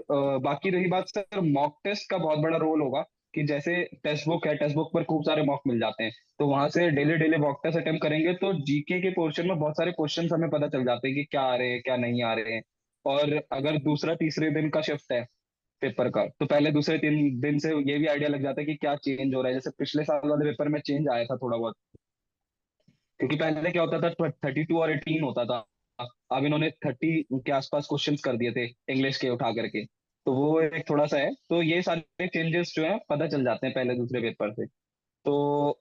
[0.40, 3.04] बाकी रही बात, सर मॉक टेस्ट का बहुत बड़ा रोल होगा।
[3.36, 6.46] कि जैसे टेक्स्ट बुक है टेस्ट बुक पर खूब सारे मॉक मिल जाते हैं। तो
[6.48, 9.92] वहाँ से daily daily mock test attempt करेंगे तो जीके के पोर्शन में बहुत सारे
[9.92, 12.54] क्वेश्चन हमें पता चल जाते हैं कि क्या आ रहे हैं, क्या नहीं आ रहे
[12.54, 12.62] हैं।
[13.04, 15.22] और अगर दूसरा, तीसरे दिन का शिफ्ट है
[15.82, 18.74] पेपर का तो पहले दूसरे तीन दिन से ये भी आइडिया लग जाता है कि
[18.76, 21.56] क्या चेंज हो रहा है। जैसे पिछले साल वाले पेपर में चेंज आया था थोड़ा
[21.56, 21.74] बहुत।
[23.20, 25.64] क्योंकि पहले क्या होता था थर्टी टू और एटीन होता था।
[26.32, 29.84] अब इन्होंने थर्टी के आसपास क्वेश्चंस कर दिए थे इंग्लिश के उठा करके।
[30.26, 33.66] तो वो एक थोड़ा सा है। तो ये सारे चेंजेस जो है पता चल जाते
[33.66, 34.66] हैं पहले दूसरे पेपर से।
[35.24, 35.34] तो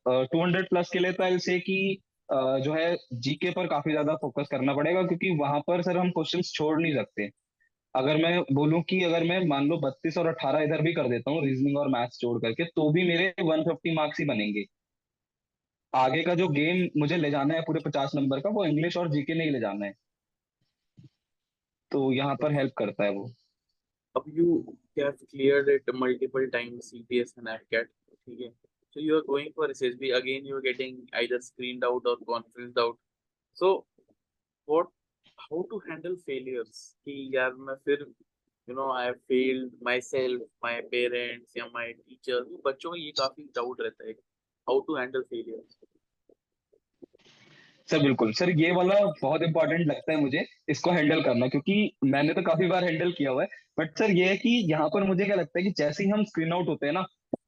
[0.06, 1.78] टू हंड्रेड प्लस के लिए तो आई से कि
[2.30, 6.10] अ, जो है जीके पर काफ़ी ज़्यादा फोकस करना पड़ेगा क्योंकि वहाँ पर सर हम
[6.12, 7.30] क्वेश्चन छोड़ नहीं सकते।
[7.96, 11.32] अगर मैं बोलूँ कि अगर मैं मान लो बत्तीस और अठारह इधर भी कर देता
[11.32, 14.66] हूँ रीजनिंग और मैथ्स जोड़ करके तो भी मेरे वन फिफ्टी मार्क्स ही बनेंगे।
[15.94, 19.10] आगे का जो गेम मुझे ले जाना है पूरे पचास नंबर का वो इंग्लिश और
[19.12, 19.94] जीके नहीं ले जाना है।
[21.92, 23.28] तो यहाँ पर हेल्प करता है वो।
[24.16, 24.58] अब you
[24.96, 28.50] have clear it multiple times CDS and AFCAT ठीक है?
[28.96, 32.80] So you are going for SSB again you are getting either screened out or conferenced
[32.80, 32.98] out
[33.58, 33.74] so
[34.68, 34.88] what
[35.40, 38.06] how to handle failures कि यार मैं फिर
[38.68, 43.44] you know I have failed myself my parents या my teacher बच्चों में ये काफ़ी
[43.56, 44.14] doubt रहता है
[44.68, 45.78] how to handle failures
[47.90, 52.34] sir, बिल्कुल। सर, ये वाला बहुत इंपॉर्टेंट लगता है मुझे, इसको हैंडल करना, क्योंकि मैंने
[52.34, 55.26] तो काफ़ी बार हैंडल किया हुआ है। बट सर ये है कि यहाँ पर मुझे
[55.26, 57.06] क्या लगता है कि जैसे ही हम स्क्रीन आउट होते हैं ना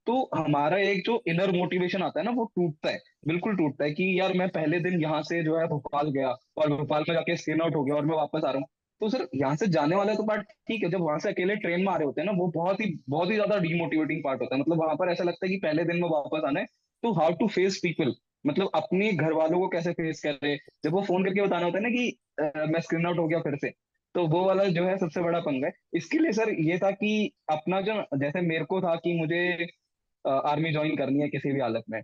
[0.07, 3.91] तो हमारा एक जो इनर मोटिवेशन आता है ना वो टूटता है। बिल्कुल टूटता है
[3.91, 7.35] कि यार मैं पहले दिन यहाँ से जो है भोपाल गया और भोपाल में जाके
[7.37, 8.67] स्क्रीन आउट हो गया और मैं वापस आ रहा हूँ।
[9.01, 11.81] तो सर यहाँ से जाने वाला तो पार्ट ठीक है जब वहाँ से अकेले ट्रेन
[11.81, 14.55] में आ रहे होते हैं ना वो बहुत ही बहुत ही ज़्यादा डीमोटिवेटिंग पार्ट होता
[14.55, 16.65] है। मतलब वहाँ पर ऐसा लगता है कि पहले दिन में वापस आना है
[17.03, 18.13] तो हाउ टू फेस पीपल
[18.45, 21.77] मतलब अपने घर वालों को कैसे फेस कर। रहे जब वो फ़ोन करके बताना होता
[21.77, 22.09] है ना कि
[22.39, 23.71] अ, मैं स्क्रीन आउट हो गया फिर से।
[24.15, 27.31] तो वो वाला जो है सबसे बड़ा पंगा है। इसके लिए सर ये था कि
[27.51, 29.67] अपना जो, जैसे मेरे को था कि मुझे
[30.25, 32.01] आर्मी ज्वाइन करनी है किसी भी हालत में।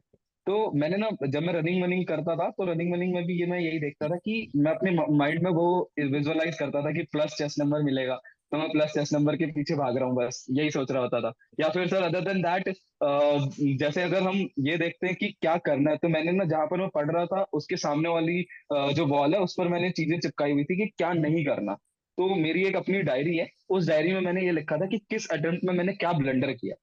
[0.47, 3.45] तो मैंने ना, जब मैं रनिंग वनिंग करता था तो रनिंग वनिंग में भी ये
[3.47, 5.67] मैं यही देखता था कि मैं अपने माइंड में वो
[6.01, 8.15] विजुअलाइज करता था कि प्लस चेस्ट नंबर मिलेगा।
[8.51, 11.19] तो मैं प्लस चेस्ट नंबर के पीछे भाग रहा हूँ, बस यही सोच रहा होता
[11.21, 12.67] था। या फिर सर अदर देन दैट
[13.79, 14.37] जैसे अगर हम
[14.67, 17.25] ये देखते हैं कि क्या करना है तो मैंने ना, जहाँ पर मैं पढ़ रहा
[17.25, 18.45] था, उसके सामने वाली
[18.93, 21.77] जो वॉल है, उस पर मैंने चीज़ें चिपकाई हुई थी कि क्या नहीं करना।
[22.17, 25.27] तो मेरी एक अपनी डायरी है। उस डायरी में मैंने ये लिखा था कि किस
[25.31, 26.75] अटेम्प्ट में मैंने क्या ब्लंडर किया।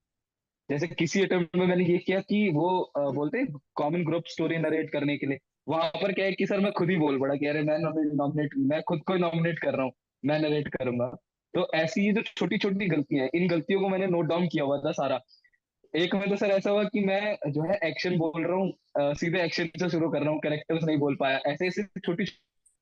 [0.68, 4.58] जैसे किसी अटेम्प्ट में मैंने ये किया कि वो अ, बोलते हैं कॉमन ग्रुप स्टोरी
[4.58, 5.38] नरेट करने के लिए।
[5.68, 8.54] वहाँ पर क्या है कि सर मैं खुद ही बोल पड़ा कि अरे मैं नॉमिनेट
[8.68, 11.06] मैं खुद को नॉमिनेट कर रहा हूँ मैं नरेट करूँगा।
[11.54, 14.64] तो ऐसी ये जो छोटी छोटी गलतियाँ हैं इन गलतियों को मैंने नोट डाउन किया
[14.64, 15.20] हुआ था सारा।
[15.94, 19.42] एक में तो सर ऐसा हुआ कि मैं जो है एक्शन बोल रहा हूँ सीधे
[19.44, 22.24] एक्शन से शुरू कर रहा हूँ कैरेक्टर्स नहीं बोल पाया। ऐसे ऐसे छोटी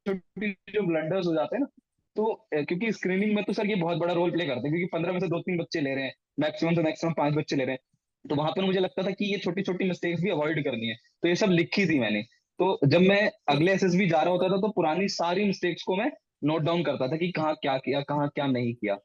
[0.07, 1.69] छोटी जो ब्लंडर्स हो जाते हैं ना
[2.19, 5.13] तो क्योंकि स्क्रीनिंग में तो सर ये बहुत बड़ा रोल प्ले करते हैं, क्योंकि पंद्रह
[5.13, 7.73] में से दो तीन बच्चे ले रहे हैं मैक्सिमम से मैक्सिमम पाँच बच्चे ले रहे
[7.73, 7.81] हैं।
[8.25, 10.97] तो वहाँ पर मुझे लगता था कि ये छोटी छोटी मिस्टेक्स भी अवॉइड करनी है।
[11.23, 12.23] तो ये सब लिखी थी मैंने।
[12.59, 16.11] तो जब मैं अगले एसएसबी जा रहा होता था तो पुरानी सारी मिस्टेक्स को मैं
[16.45, 18.97] नोट डाउन करता था कि कहाँ क्या किया, कहाँ क्या नहीं किया।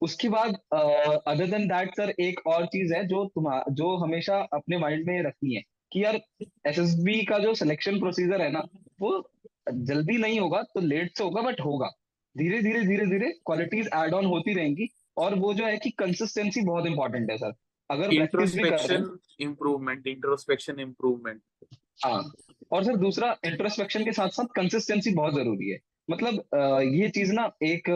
[0.00, 0.54] उसके बाद
[1.26, 5.22] अदर देन दैट सर एक और चीज़ है जो तुम्हारा जो हमेशा अपने माइंड में
[5.22, 6.20] रखनी है कि यार
[6.66, 8.62] एसएसबी का जो सिलेक्शन प्रोसीजर है ना,
[9.00, 9.30] वो
[9.70, 11.90] जल्दी नहीं होगा तो लेट से होगा बट होगा।
[12.36, 16.60] धीरे धीरे धीरे धीरे क्वालिटीज ऐड ऑन होती रहेंगी और वो जो है कि कंसिस्टेंसी
[16.60, 17.52] बहुत इंपॉर्टेंट है सर
[17.90, 19.08] अगर इंट्रोस्पेक्शन
[19.40, 21.40] इम्प्रूवमेंट इंट्रोस्पेक्शन इम्प्रूवमेंट
[22.04, 22.22] हाँ
[22.72, 26.34] और सर दूसरा इंट्रोस्पेक्शन के साथ साथ कंसिस्टेंसी बहुत ज़रूरी है। मतलब
[26.94, 27.88] ये चीज़ ना एक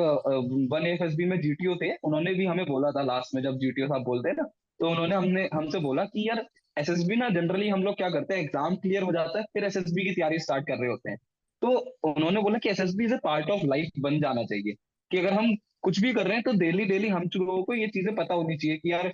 [0.72, 3.58] वन एफ़ एस बी में जीटीओ थे उन्होंने भी हमें बोला था लास्ट में जब
[3.58, 4.44] जीटीओ साहब बोलते हैं ना
[4.80, 6.44] तो उन्होंने हमने हमसे बोला कि यार
[6.76, 10.04] एसएसबी ना जनरली हम लोग क्या करते हैं एग्ज़ाम क्लियर हो जाता है फिर एसएसबी
[10.04, 11.18] की तैयारी स्टार्ट कर रहे होते हैं।
[11.62, 11.68] तो
[12.04, 14.74] उन्होंने बोला कि SSB is a part of life बन जाना चाहिए।
[15.10, 17.86] कि अगर हम कुछ भी कर रहे हैं तो डेली डेली हम लोगों को, ये
[17.88, 19.12] चीज़ें पता होनी चाहिए कि यार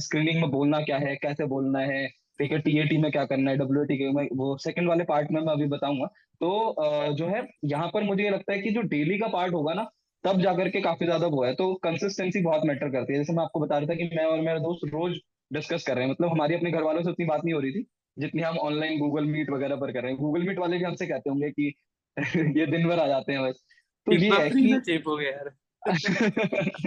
[0.00, 2.06] स्क्रीनिंग में बोलना क्या है, कैसे बोलना है,
[2.38, 5.40] ठीक है टीएटी में क्या करना है डब्ल्यू टी में, वो सेकंड वाले पार्ट में
[5.40, 6.06] मैं अभी बताऊँगा।
[6.40, 9.74] तो जो है, यहाँ पर मुझे ये लगता है कि जो डेली का पार्ट होगा
[9.74, 9.86] ना,
[10.24, 13.42] तब जाकर के काफ़ी ज़्यादा वो है। तो कंसिस्टेंसी बहुत मैटर करती है। जैसे मैं
[13.44, 15.18] आपको बता रहा था कि मैं और मेरा दोस्त रोज
[15.50, 17.72] डिस्कस कर रहे हैं। मतलब हमारी अपने घर वालों से उतनी बात नहीं हो रही
[17.72, 17.86] थी।
[18.18, 21.06] जितनी हम ऑनलाइन गूगल मीट वगैरह पर कर रहे हैं। गूगल मीट वाले भी हमसे
[21.06, 21.74] कहते होंगे कि
[22.60, 23.64] ये दिन भर आ जाते हैं बस।
[24.06, 25.50] तो ये है कि चेप हो गया यार।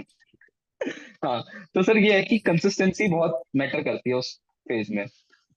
[1.24, 1.42] हाँ
[1.74, 5.06] तो सर ये है कि कंसिस्टेंसी बहुत मैटर करती है उस फ़ेज़ में।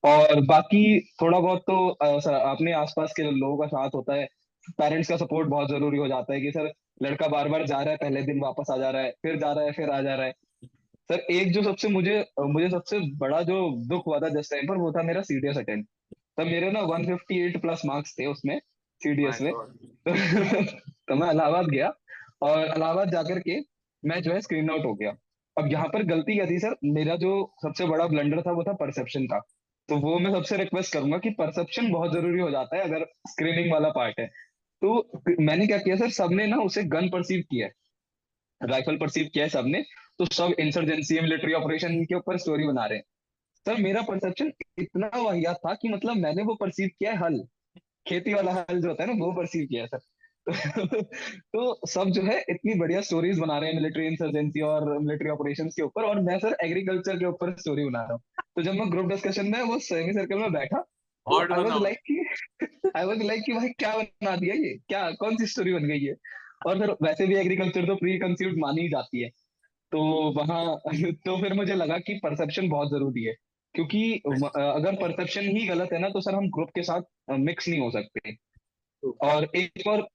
[0.04, 4.28] और बाकी थोड़ा बहुत तो सर अपने आसपास के लोगों का साथ होता है
[4.70, 7.90] पेरेंट्स का सपोर्ट बहुत ज़रूरी हो जाता है कि सर लड़का बार बार जा रहा
[7.90, 10.14] है पहले दिन वापस आ जा रहा है फिर जा रहा है फिर आ जा
[10.14, 10.34] रहा है।
[11.08, 14.76] सर एक जो सबसे मुझे मुझे सबसे बड़ा जो दुख हुआ था जिस टाइम पर
[14.76, 15.86] वो था मेरा सीडीएस अटेंड
[16.38, 18.60] तब मेरे ना 158 प्लस मार्क्स थे उसमें
[19.00, 19.52] सीडीएस में.
[21.08, 21.92] तो मैं इलाहाबाद गया
[22.42, 23.58] और इलाहाबाद जाकर के
[24.02, 25.10] मैं जो है स्क्रीन आउट हो गया.
[25.58, 26.76] अब यहाँ पर गलती क्या थी सर?
[26.84, 29.38] मेरा जो सबसे बड़ा ब्लंडर था वो था परसेप्शन का.
[29.88, 33.72] तो वो मैं सबसे रिक्वेस्ट करूँगा कि परसेप्शन बहुत ज़रूरी हो जाता है अगर स्क्रीनिंग
[33.72, 34.26] वाला पार्ट है.
[34.82, 36.10] तो मैंने क्या किया सर?
[36.10, 37.72] सबने ना उसे गन परसीव किया है.
[38.60, 39.84] राइफल परसीव किया है सबने.
[40.18, 43.04] तो सब इंसर्जेंसी मिलिट्री ऑपरेशन के ऊपर स्टोरी बना रहे हैं।
[43.66, 47.38] सर मेरा परसेप्शन इतना वाहियात था कि मतलब मैंने वो परसीव किया है हल।
[48.08, 49.98] खेती वाला हल जो होता है ना वो परसीव किया है सर
[51.52, 55.68] तो सब जो है इतनी बढ़िया स्टोरीज बना रहे हैं मिलिट्री इंसर्जेंसी और मिलिट्री ऑपरेशन
[55.68, 58.20] के ऊपर और मैं सर एग्रीकल्चर के ऊपर स्टोरी बना रहा हूँ।
[58.56, 60.84] तो जब मैं ग्रुप डिस्कशन में वो सेमी सर्कल में बैठा
[61.26, 64.74] odd I was like I was like कि भाई क्या बना दिया ये?
[64.88, 66.14] क्या कौन सी स्टोरी बन गई है
[66.66, 69.30] और सर वैसे भी एग्रीकल्चर तो प्री कंसीव्ड मानी ही जाती है।
[69.92, 70.00] तो
[70.32, 70.64] वहाँ
[71.26, 73.34] तो फिर मुझे लगा कि परसेप्शन बहुत ज़रूरी है,
[73.74, 74.02] क्योंकि
[74.56, 77.02] अगर परसेप्शन ही गलत है ना तो सर हम ग्रुप के साथ
[77.40, 78.36] मिक्स नहीं हो सकते।
[79.24, 80.06] और एक और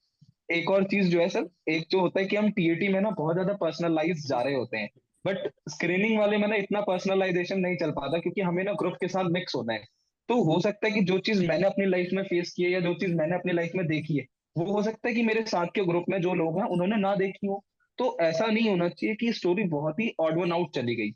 [0.50, 3.10] एक और चीज़ जो है सर, एक जो होता है कि हम टीएटी में ना
[3.12, 4.90] बहुत ज़्यादा पर्सनलाइज जा रहे होते हैं
[5.26, 9.08] बट स्क्रीनिंग वाले में ना इतना पर्सनलाइजेशन नहीं चल पाता, क्योंकि हमें ना ग्रुप के
[9.08, 9.84] साथ मिक्स होना है।
[10.30, 12.80] तो हो सकता है कि जो चीज़ मैंने अपनी लाइफ में फेस की है या
[12.80, 15.68] जो चीज़ मैंने अपनी लाइफ में देखी है, वो हो सकता है कि मेरे साथ
[15.76, 17.62] के ग्रुप में जो लोग हैं, उन्होंने ना देखी हो।
[18.00, 21.10] तो ऐसा नहीं होना चाहिए कि स्टोरी बहुत ही ऑड वन आउट चली गई,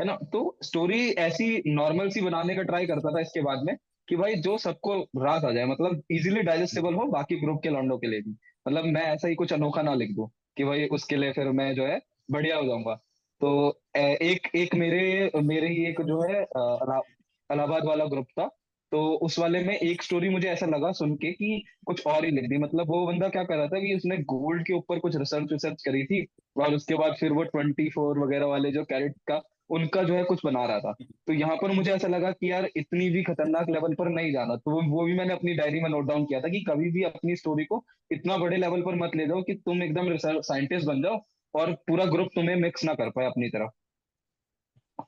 [0.00, 0.16] है ना?
[0.32, 3.76] तो स्टोरी ऐसी नॉर्मल सी बनाने का ट्राई करता था इसके बाद में
[4.08, 7.96] कि भाई जो सबको रास आ जाए मतलब इजीली डाइजेस्टेबल हो, बाकी ग्रुप के लॉन्डो
[7.98, 8.36] के लिए भी।
[8.68, 11.74] मतलब मैं ऐसा ही कुछ अनोखा ना लिख दूँ कि भाई उसके लिए फिर मैं
[11.74, 12.94] जो है बढ़िया हो जाऊँगा।
[13.40, 18.48] तो एक एक मेरे मेरे ही एक जो है अलाहाबाद वाला ग्रुप था
[18.92, 22.30] तो उस वाले में एक स्टोरी मुझे ऐसा लगा सुन के कि कुछ और ही
[22.30, 25.16] लिख दी। मतलब वो बंदा क्या कर रहा था कि उसने गोल्ड के ऊपर कुछ
[25.16, 29.14] रिसर्च रिसर्च करी थी और उसके बाद फिर वो ट्वेंटी फोर वगैरह वाले जो कैरेट
[29.28, 30.92] का, उनका जो है कुछ बना रहा था।
[31.26, 34.56] तो यहाँ पर मुझे ऐसा लगा कि यार इतनी भी खतरनाक लेवल पर नहीं जाना।
[34.56, 37.36] तो वो भी मैंने अपनी डायरी में नोट डाउन किया था कि कभी भी अपनी
[37.36, 41.20] स्टोरी को इतना बड़े लेवल पर मत ले जाओ कि तुम एकदम साइंटिस्ट बन जाओ
[41.54, 43.70] और पूरा ग्रुप तुम्हें मिक्स ना कर पाए अपनी तरफ़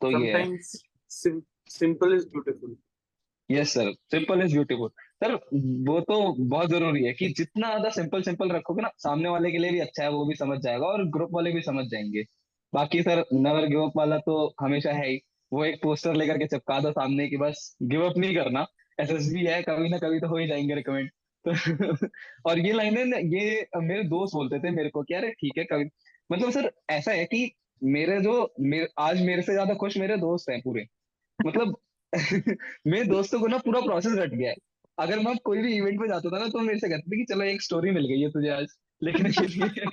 [0.02, 0.46] तो ये
[1.70, 2.76] simple is beautiful
[3.48, 4.88] yes sir simple is beautiful
[5.22, 5.32] sir
[5.88, 6.16] वो तो
[6.48, 9.78] बहुत ज़रूरी है कि जितना ज़्यादा सिंपल सिंपल रखोगे ना, सामने वाले के लिए भी
[9.80, 12.22] अच्छा है, वो भी समझ जाएगा और ग्रुप वाले भी समझ जाएँगे।
[12.72, 15.20] बाकी सर नेवर गिव अप वाला तो हमेशा है ही।
[15.52, 18.66] वो एक पोस्टर लेकर के चिपका दो सामने की, बस गिव अप नहीं करना।
[18.98, 21.10] एसएसबी है, कभी ना कभी तो हो ही जाएँगे रिकमेंड
[21.44, 21.52] तो
[22.46, 25.84] और ये लाइनें ये मेरे दोस्त बोलते थे मेरे को कि अरे ठीक है, कभी
[26.30, 27.50] मतलब सर ऐसा है कि
[27.82, 30.84] मेरे जो, मेरे, आज मेरे से ज़्यादा खुश मेरे दोस्त हैं पूरे।
[31.38, 31.76] मतलब
[32.86, 34.56] मेरे दोस्तों को ना पूरा प्रोसेस रट गया है।
[34.98, 37.24] अगर मैं कोई भी इवेंट पे जाता था ना तो मेरे से कहते थे कि
[37.24, 38.66] चलो एक स्टोरी मिल गई है तुझे आज
[39.02, 39.86] लिखने के लिए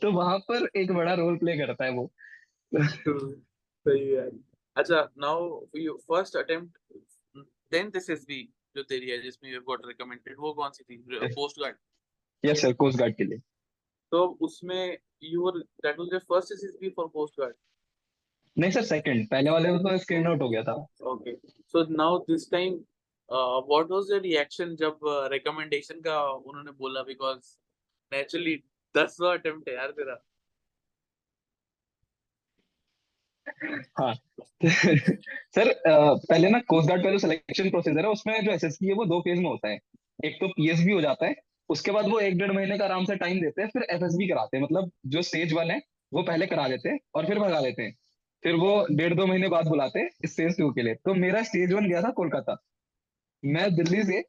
[0.00, 2.12] तो वहाँ पर एक बड़ा रोल प्ले करता है वो।
[2.76, 4.30] सही है।
[4.76, 5.38] अच्छा now
[5.80, 6.70] you first attempt
[7.74, 8.42] then this is the
[8.76, 10.96] जो तेरी है जिसमें you got recommended वो कौन सी थी?
[11.28, 11.76] Post guard
[12.44, 13.38] yes sir coast guard के लिए।
[14.12, 15.52] तो उसमें your
[16.30, 17.54] first SSB for post guard
[18.58, 20.86] नहीं सर सेकंड पहले वाले में तो स्क्रीन आउट हो गया था।
[21.74, 22.74] So now this time
[23.28, 27.04] uh, what was your reaction जब uh, का उन्होंने बोला?
[27.06, 27.58] Because
[28.12, 28.56] naturally
[28.96, 30.22] दसवां attempt है यार तेरा।
[34.00, 34.14] हाँ।
[35.54, 38.94] सर अ, पहले ना कोस्ट गार्ड का जो सिलेक्शन प्रोसीजर है उसमें जो एसएसबी है
[38.94, 39.78] वो दो फ़ेज़ में होता है।
[40.24, 41.34] एक तो पीएसबी हो जाता है
[41.70, 44.56] उसके बाद वो एक डेढ़ महीने का आराम से टाइम देते हैं फिर एफएसबी कराते
[44.56, 45.80] हैं। मतलब जो स्टेज वन है
[46.12, 47.96] वो पहले करा देते हैं और फिर भगा देते हैं।
[48.42, 51.88] फिर वो डेढ़ दो महीने बाद बुलाते स्टेज टू के लिए। तो मेरा स्टेज वन
[51.88, 52.64] गया था कोलकाता।
[53.44, 54.24] मैं दिल्ली से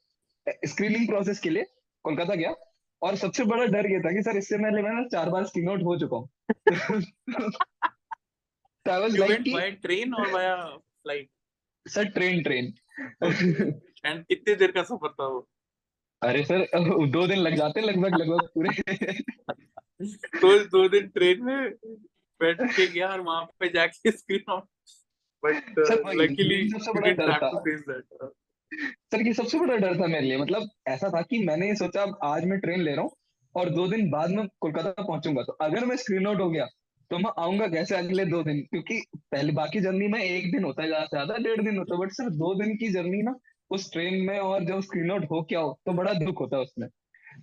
[0.66, 1.64] स्क्रीनिंग प्रोसेस के लिए
[2.04, 2.56] कोलकाता गया
[3.02, 5.70] और सबसे बड़ा डर ये था कि सर इससे पहले मैं ना चार बार स्क्रीन
[5.70, 6.30] आउट हो चुका हूँ।
[11.88, 12.74] सर ट्रेन ट्रेन
[14.06, 15.50] and कितने देर का सफ़र था वो?
[16.24, 16.68] अरे सर
[17.08, 18.82] दो दिन लग जाते लगभग लगभग पूरे।
[20.42, 21.72] तो दो दिन ट्रेन में
[22.42, 24.64] बैठ के गया और वहाँ पे जाके screen out
[25.44, 25.80] but
[26.16, 26.70] luckily
[29.12, 32.46] sir ये सबसे बड़ा डर था। मेरे लिए। मतलब ऐसा था कि मैंने सोचा आज
[32.46, 33.12] मैं ट्रेन ले रहा हूँ
[33.56, 36.66] और दो दिन बाद में कोलकाता पहुंचूँगा। तो अगर मैं स्क्रीन आउट हो गया
[37.12, 38.62] तो मैं आऊँगा कैसे अगले दो दिन?
[38.62, 41.96] क्योंकि पहले बाकी जर्नी में एक दिन होता है ज़्यादा से ज़्यादा डेढ़ दिन होता
[41.96, 43.36] है। बट सर दो दिन की जर्नी ना
[43.72, 46.64] उस ट्रेन में और जब स्क्रीन आउट हो क्या हो तो बड़ा दुख होता है
[46.64, 46.88] उसमें।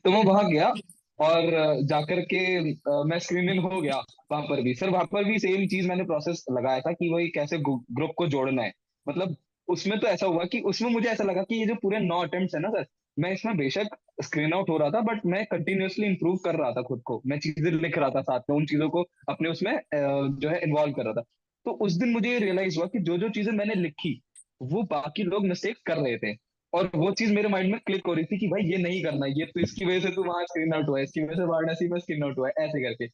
[0.05, 0.73] तो मैं वहाँ गया
[1.21, 2.61] और जाकर के
[3.05, 3.97] मैं स्क्रीन इन हो गया
[4.33, 7.29] वहाँ पर भी। सर वहाँ पर भी सेम चीज़ मैंने प्रोसेस लगाया था कि वही
[7.31, 8.73] कैसे ग्रुप को जोड़ना है।
[9.07, 9.37] मतलब
[9.69, 12.55] उसमें तो ऐसा हुआ कि उसमें मुझे ऐसा लगा कि ये जो पूरे नौ अटेम्प्ट
[12.55, 16.37] है ना सर, मैं इसमें बेशक स्क्रीन आउट हो रहा था बट मैं कंटिन्यूअसली इंप्रूव
[16.45, 19.03] कर रहा था खुद को। मैं चीज़ें लिख रहा था साथ में, उन चीज़ों को
[19.29, 21.23] अपने उसमें जो है इन्वॉल्व कर रहा था।
[21.67, 24.21] तो उस दिन मुझे ये रियलाइज़ हुआ कि जो जो चीज़ें मैंने लिखी,
[24.63, 26.35] वो बाकी लोग मिस्टेक कर रहे थे।
[26.73, 29.27] और वो चीज़ मेरे माइंड में क्लिक हो रही थी कि भाई ये नहीं करना,
[29.27, 31.99] ये तो इसकी वजह से तू वहाँ स्क्रीन आउट हुआ इसकी वजह से वाराणसी में
[32.01, 33.07] स्क्रीन आउट हुआ ऐसे करके।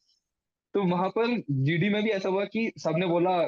[0.74, 3.38] तो वहाँ पर जीडी में भी ऐसा हुआ कि सबने बोला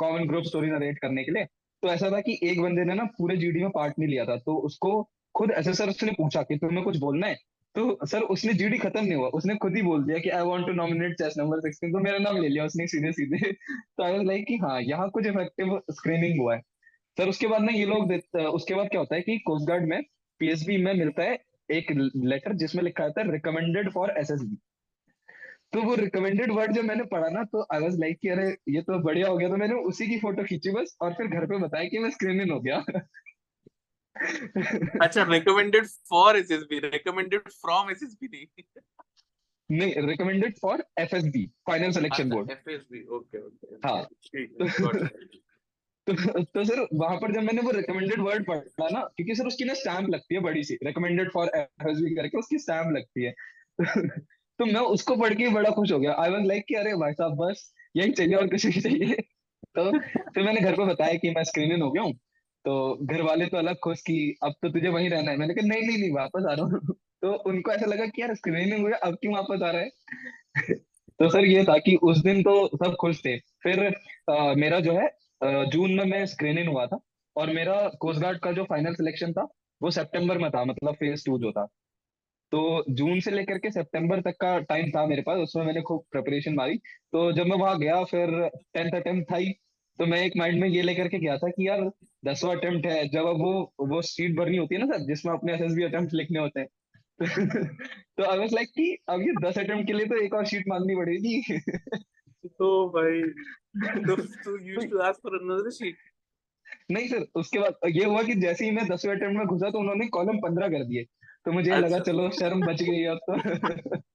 [0.00, 1.44] कॉमन ग्रुप स्टोरी नरेट करने के लिए।
[1.82, 4.36] तो ऐसा था कि एक बंदे ने ना पूरे जीडी में पार्ट नहीं लिया था
[4.36, 5.02] तो उसको
[5.34, 7.36] खुद एसएसआर ने पूछा कि तुम्हें कुछ बोलना है?
[7.74, 10.66] तो सर, उसने जीडी खत्म नहीं हुआ, उसने खुद ही बोल दिया कि I want
[10.66, 13.52] to nominate chest number 16 तो मेरा नाम ले लिया उसने सीधे सीधे
[13.96, 16.62] तो आई वाज लाइक कि हाँ यहाँ कुछ इफ़ेक्टिव स्क्रीनिंग हुआ है।
[17.18, 18.12] सर उसके बाद ना ये लोग
[18.54, 20.02] उसके बाद क्या होता है कि कोस्ट गार्ड में
[20.40, 21.38] पीएसबी में मिलता है
[21.70, 24.56] एक लेटर जिसमें लिखा रहता है रिकमेंडेड फॉर एसएसबी
[25.72, 28.82] तो वो रिकमेंडेड वर्ड जब मैंने पढ़ा ना तो आई वाज लाइक कि अरे ये
[28.82, 31.58] तो बढ़िया हो गया तो मैंने उसी की फ़ोटो खींची बस और फिर घर पे
[31.58, 32.84] बताया कि मैं स्क्रीन इन हो गया।
[35.02, 38.46] अच्छा recommended for SSB recommended from SSB नहीं।
[39.70, 44.02] नहीं recommended for FSB final selection board FSB okay okay हाँ।
[46.06, 46.12] तो,
[46.44, 49.74] तो सर वहाँ पर जब मैंने वो रिकमेंडेड वर्ड पढ़ा ना क्योंकि सर उसकी ना
[49.74, 53.34] स्टैम्प लगती है बड़ी सी रिकमेंडेड फॉर एफएसबी करके उसकी स्टैम्प लगती है।
[54.58, 57.12] तो मैं उसको पढ़ के बड़ा खुश हो गया। आई वाज लाइक कि अरे भाई
[57.12, 59.14] साहब बस यही चाहिए और कुछ नहीं चाहिए।
[59.76, 59.90] तो
[60.34, 62.12] फिर मैंने घर पे बताया कि मैं स्क्रीन हो गया हूँ।
[62.64, 65.66] तो घर वाले तो अलग खुश कि अब तो तुझे वहीं रहना है। मैंने कहा
[65.66, 68.80] नहीं नहीं नहीं वापस आ रहा हूँ। तो उनको ऐसा लगा कि यार स्क्रीन इन
[68.82, 69.90] हो गया अब क्यों वापस आ रहा है?
[71.18, 73.84] तो सर ये था कि उस दिन तो सब खुश थे। फिर
[74.30, 75.06] अ, मेरा जो है
[75.40, 76.98] जून में मैं स्क्रीन इन हुआ था
[77.36, 79.46] और मेरा कोस्ट गार्ड का जो फाइनल सिलेक्शन था,
[79.82, 81.64] वो सितंबर में था मतलब फ़ेज़ टू जो था।
[82.52, 86.04] तो जून से लेकर के सितंबर तक का टाइम था मेरे पास, उसमें मैंने खूब
[86.10, 86.76] प्रिपरेशन मारी।
[87.12, 89.52] तो जब मैं वहाँ गया, फिर टेंथ अटेम्प्ट था ही
[89.98, 91.90] तो मैं एक माइंड में ये लेकर के गया था कि यार,
[92.24, 95.54] दसवां अटेम्प्ट है। जब अब वो वो शीट भरनी होती है ना सर, जिसमें अपने
[95.54, 96.68] एसएसबी अटेम्प्ट लिखने होते हैं।
[98.18, 100.64] तो आई वाज लाइक कि अब ये दस अटेम्प्ट के लिए तो एक और शीट
[100.68, 101.42] मांगनी पड़ेगी।
[102.44, 103.22] तो भाई
[104.02, 105.96] तो तू used to ask for another sheet
[106.90, 109.78] नहीं सर उसके बाद ये हुआ कि जैसे ही मैं दसवें अटेम्प्ट में घुसा तो
[109.78, 111.04] उन्होंने कॉलम पंद्रह कर दिए।
[111.44, 113.36] तो मुझे ये लगा अच्छा। चलो शर्म बच गई अब तो।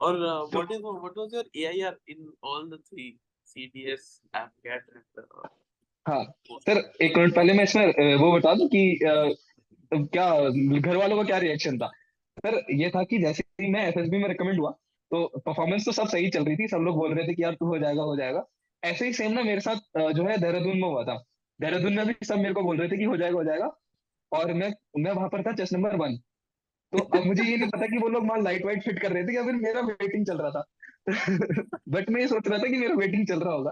[0.00, 3.18] uh, what is what was your AIR in all the three?
[3.46, 5.48] CDS, AppCat, and uh,
[6.08, 9.34] हाँ सर एक मिनट पहले मैं इसमें वो बता दूँ कि अ,
[9.92, 11.90] क्या घर वालों का क्या रिएक्शन था?
[12.36, 14.70] सर, ये था कि जैसे ही मैं एफएसबी में रिकमेंड हुआ
[15.10, 17.54] तो परफॉर्मेंस तो सब सही चल रही थी, सब लोग बोल रहे थे कि यार
[17.54, 18.44] तू हो जाएगा हो जाएगा।
[18.82, 21.16] ऐसे ही सेम ना मेरे साथ जो है देहरादून में हुआ था।
[21.60, 23.70] देहरादून में भी सब मेरे को बोल रहे थे कि हो जाएगा हो जाएगा।
[24.32, 26.16] और मैं मैं वहाँ पर था चेस्ट नंबर वन
[26.92, 29.24] तो अब मुझे ये नहीं पता कि वो लोग वहाँ लाइट वाइट फिट कर रहे
[29.24, 30.64] थे या फिर मेरा वेटिंग चल रहा था।
[31.88, 33.70] बट मैं ये सोच रहा था कि मेरा वेटिंग चल रहा होगा।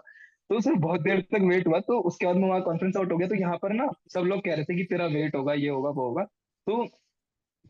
[0.50, 3.18] तो सर, बहुत देर तक वेट हुआ तो उसके बाद में वहाँ कॉन्फ्रेंस आउट हो
[3.18, 5.68] गया तो यहाँ पर ना सब लोग कह रहे थे कि तेरा वेट होगा, ये
[5.68, 6.24] होगा, वो होगा।
[6.66, 6.84] तो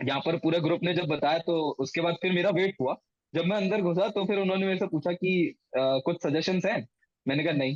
[0.01, 2.95] यहाँ पर पूरे ग्रुप ने जब बताया तो उसके बाद फिर मेरा वेट हुआ।
[3.35, 5.33] जब मैं अंदर घुसा तो फिर उन्होंने मेरे से पूछा कि
[5.77, 6.87] अ, कुछ सजेशन हैं?
[7.27, 7.75] मैंने कहा नहीं।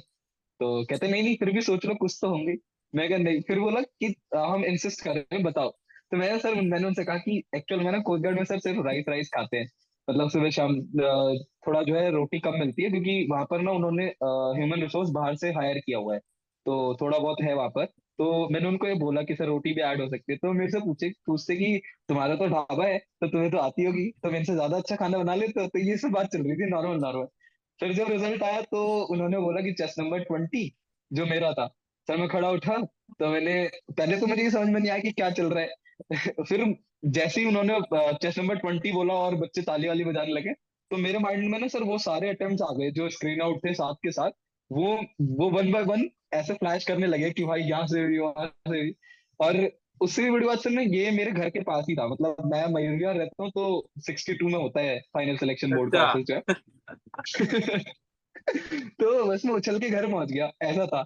[0.61, 2.55] तो कहते नहीं नहीं फिर भी सोच लो कुछ तो होंगे।
[2.93, 5.71] मैं कहा नहीं। फिर बोला कि अ, हम इंसिस्ट कर रहे हैं बताओ।
[6.13, 9.05] तो मैंने सर मैंने उनसे कहा कि एक्चुअल में ना कोस्ट में सर सिर्फ़ राइस
[9.09, 9.67] राइस खाते हैं।
[10.09, 10.75] मतलब सुबह शाम
[11.67, 15.37] थोड़ा जो है रोटी कम मिलती है क्योंकि वहाँ पर ना उन्होंने ह्यूमन रिसोर्स बाहर
[15.37, 16.21] से हायर किया हुआ है।
[16.67, 17.87] तो थोड़ा बहुत है वहाँ पर।
[18.19, 20.71] तो मैंने उनको ये बोला कि, सर, रोटी भी ऐड हो सकती है। तो मेरे
[20.71, 24.45] से पूछे, पूछते कि, तुम्हारा तो ढाबा है तो तुम्हें तो आती होगी तो मेरे
[24.45, 27.27] से ज़्यादा अच्छा खाना बना लेते तो ये सब बात चल रही थी नॉर्मल नॉर्मल
[27.81, 30.65] फिर जब रिज़ल्ट आया तो उन्होंने बोला कि चेस्ट नंबर ट्वेंटी
[31.11, 31.67] जो मेरा था,
[32.09, 32.77] सर, मैं खड़ा उठा
[33.21, 35.75] तो मैंने, पहले तो मुझे ये समझ में नहीं आया कि क्या चल रहा है।
[36.49, 36.65] फिर
[37.09, 37.79] जैसे ही उन्होंने
[38.17, 40.53] चेस्ट नंबर ट्वेंटी बोला और बच्चे ताली वाली बजाने लगे
[40.91, 43.75] तो मेरे माइंड में ना, सर, वो सारे अटेम्प्ट आ गए, जो स्क्रीन आउट थे
[43.75, 44.31] साथ के साथ,
[44.71, 44.97] वो
[45.33, 48.83] वो वन बाय वन ऐसे फ्लैश करने लगे कि भाई यहाँ से भी वहाँ से
[48.83, 48.95] भी
[49.41, 49.71] और
[50.01, 53.13] उससे भी बड़ी बात सर ये मेरे घर के पास ही था। मतलब मैं मयूरिया
[53.13, 56.43] रहता हूँ तो 62 में होता है फाइनल सिलेक्शन बोर्ड का। ऑफ़िस जो है।
[58.89, 61.03] तो बस मैं उछल के घर पहुँच गया ऐसा था।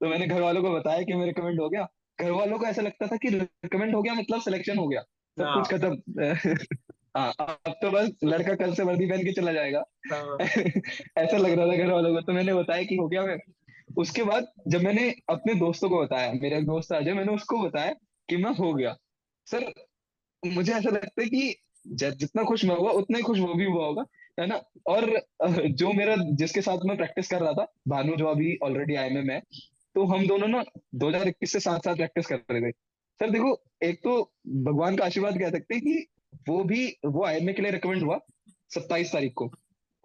[0.00, 1.88] तो मैंने घर वालों को बताया कि मैं रिकमेंड हो गया।
[2.20, 5.00] घर वालों को ऐसा लगता था कि रिकमेंड हो गया मतलब सिलेक्शन हो गया।
[5.38, 6.02] सब हाँ। कुछ खत्म।
[7.16, 10.38] हाँ अब तो बस लड़का कल से वर्दी पहन के चला जाएगा। हाँ,
[11.18, 13.38] ऐसा लग रहा था घर वालों को। तो मैंने बताया कि हो गया मैं।
[13.96, 17.94] उसके बाद जब मैंने अपने दोस्तों को बताया, मेरा एक दोस्त अजय मैंने उसको बताया
[18.28, 18.96] कि मैं हो गया।
[19.46, 19.72] सर,
[20.42, 21.54] मुझे ऐसा लगता है कि
[21.86, 24.04] जितना खुश मैं हुआ, उतना ही खुश वो भी हुआ होगा,
[24.40, 24.60] है ना?
[24.86, 29.22] और जो मेरा, जिसके साथ मैं प्रैक्टिस कर रहा था, भानु जो अभी ऑलरेडी आईएमए
[29.22, 29.40] में है
[29.94, 30.62] तो हम दोनों ना
[30.94, 34.32] 2021 से साथ साथ प्रैक्टिस कर रहे थे। सर, देखो, एक तो
[34.64, 36.06] भगवान का आशीर्वाद कह सकते हैं कि
[36.48, 38.18] वो भी, वो आईएमए के लिए रिकमेंड हुआ,
[38.70, 39.50] सत्ताईस तारीख को।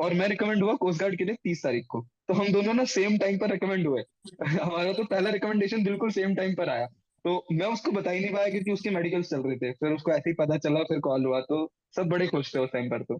[0.03, 2.83] और मैं रिकमेंड हुआ कोस्ट गार्ड के लिए तीस तारीख को। तो हम दोनों ना
[2.85, 4.03] सेम टाइम पर रिकमेंड हुए।
[4.49, 6.85] हमारा तो पहला रिकमेंडेशन बिल्कुल सेम टाइम पर आया।
[7.25, 10.11] तो मैं उसको बता ही नहीं पाया क्योंकि उसके मेडिकल्स चल रहे थे। फिर उसको
[10.11, 13.03] ऐसे ही पता चला फिर कॉल हुआ। तो सब बड़े खुश थे उस टाइम पर
[13.03, 13.15] तो.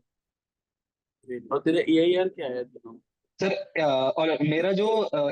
[1.52, 2.63] और तेरा AIR क्या है?
[3.39, 3.82] सर
[4.17, 4.88] और मेरा जो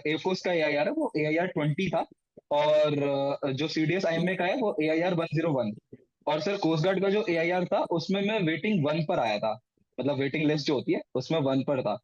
[0.07, 2.05] एयरफोर्स का ए है वो ए आई आर ट्वेंटी था।
[2.51, 2.95] और
[3.53, 5.51] जो C D S I M A का है वो A I R one zero
[5.51, 5.71] one
[6.27, 9.19] और सर कोस्ट गार्ड का जो ए आई आर था उसमें मैं वेटिंग वन पर
[9.19, 9.59] आया था।
[9.99, 11.97] मतलब वेटिंग लिस्ट जो होती है उसमें वन पर था।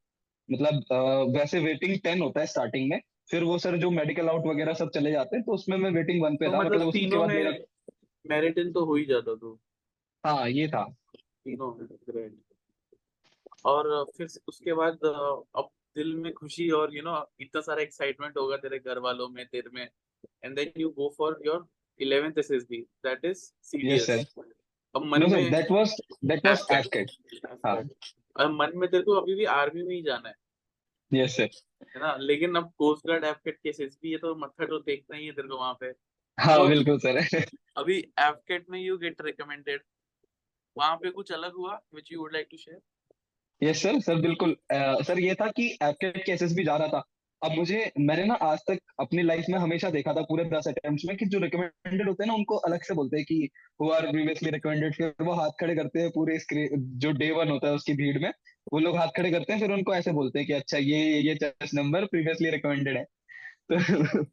[0.49, 4.73] मतलब वैसे वेटिंग टेन होता है स्टार्टिंग में फिर वो सर जो मेडिकल आउट वगैरह
[4.73, 7.17] सब चले जाते हैं तो उसमें मैं वेटिंग वन पे तो था मतलब मतलब उसके
[7.17, 7.51] बाद मेरा
[8.25, 9.53] मेरिटन तो हो ही जाता तो।
[10.23, 10.83] हाँ ये था।
[11.43, 12.33] तीनों ग्रेट
[13.65, 15.05] और फिर उसके बाद
[15.55, 19.45] अब दिल में खुशी और यू नो इतना सारा एक्साइटमेंट होगा तेरे घर वालों में
[19.45, 19.87] तेरे में।
[20.43, 21.67] And then you go for your
[21.99, 23.39] 11th SSB that is
[23.75, 24.51] yes CDS sir
[24.95, 25.93] अब मन में that was
[26.25, 26.65] that was.
[26.71, 27.11] AFCAT
[27.65, 27.77] हाँ।
[28.39, 30.35] अब मन में तेरे को अभी भी आर्मी में ही जाना है।
[31.11, 31.49] यस सर
[31.85, 32.15] है ना?
[32.19, 35.47] लेकिन अब कोस्ट गार्ड एफकेट के एसएसबी है तो मत्था तो देखना ही है तेरे
[35.47, 35.93] को वहाँ पे।
[36.37, 37.17] हाँ तो बिल्कुल सर
[37.77, 39.81] अभी एफकेट में यू गेट रिकमेंडेड
[40.77, 42.79] वहाँ पे कुछ अलग हुआ which you would like to share
[43.61, 44.55] yes sir sir बिल्कुल।
[45.03, 47.03] सर ये था कि एफकेट के एसएसबी जा रहा था।
[47.41, 51.03] अब मुझे, मैंने ना आज तक अपनी लाइफ में हमेशा देखा था पूरे दस अटेम्प्ट्स
[51.07, 54.07] में कि जो रिकमेंडेड होते हैं ना, उनको अलग से बोलते हैं कि हु आर
[54.11, 56.37] प्रीवियसली रिकमेंडेड फिर वो हाथ खड़े करते हैं पूरे
[56.97, 58.29] जो डे वन होता है उसकी भीड़ में,
[58.73, 61.35] वो लोग हाथ खड़े करते हैं, फिर उनको ऐसे बोलते हैं कि अच्छा ये ये
[61.35, 63.03] चेस्ट नंबर प्रीवियसली रिकमेंडेड है।
[63.71, 64.23] तो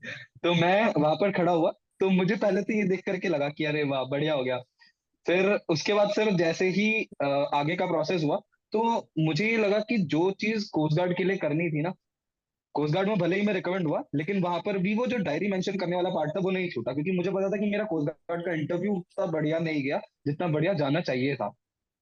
[0.44, 3.64] तो मैं वहाँ पर खड़ा हुआ तो मुझे पहले तो ये देख करके लगा कि
[3.64, 4.58] अरे वाह, बढ़िया हो गया।
[5.26, 6.88] फिर उसके बाद सर जैसे ही
[7.54, 8.36] आगे का प्रोसेस हुआ
[8.72, 8.82] तो
[9.20, 11.92] मुझे ये लगा कि जो चीज़ कोस्ट गार्ड के लिए करनी थी ना
[12.74, 15.48] कोस्ट गार्ड में भले ही मैं रिकमेंड हुआ, लेकिन वहाँ पर भी वो जो डायरी
[15.48, 18.08] मेंशन करने वाला पार्ट था, वो नहीं छूटा, क्योंकि मुझे पता था कि मेरा कोस्ट
[18.08, 21.48] गार्ड का इंटरव्यू उतना बढ़िया नहीं गया, जितना बढ़िया जाना चाहिए था।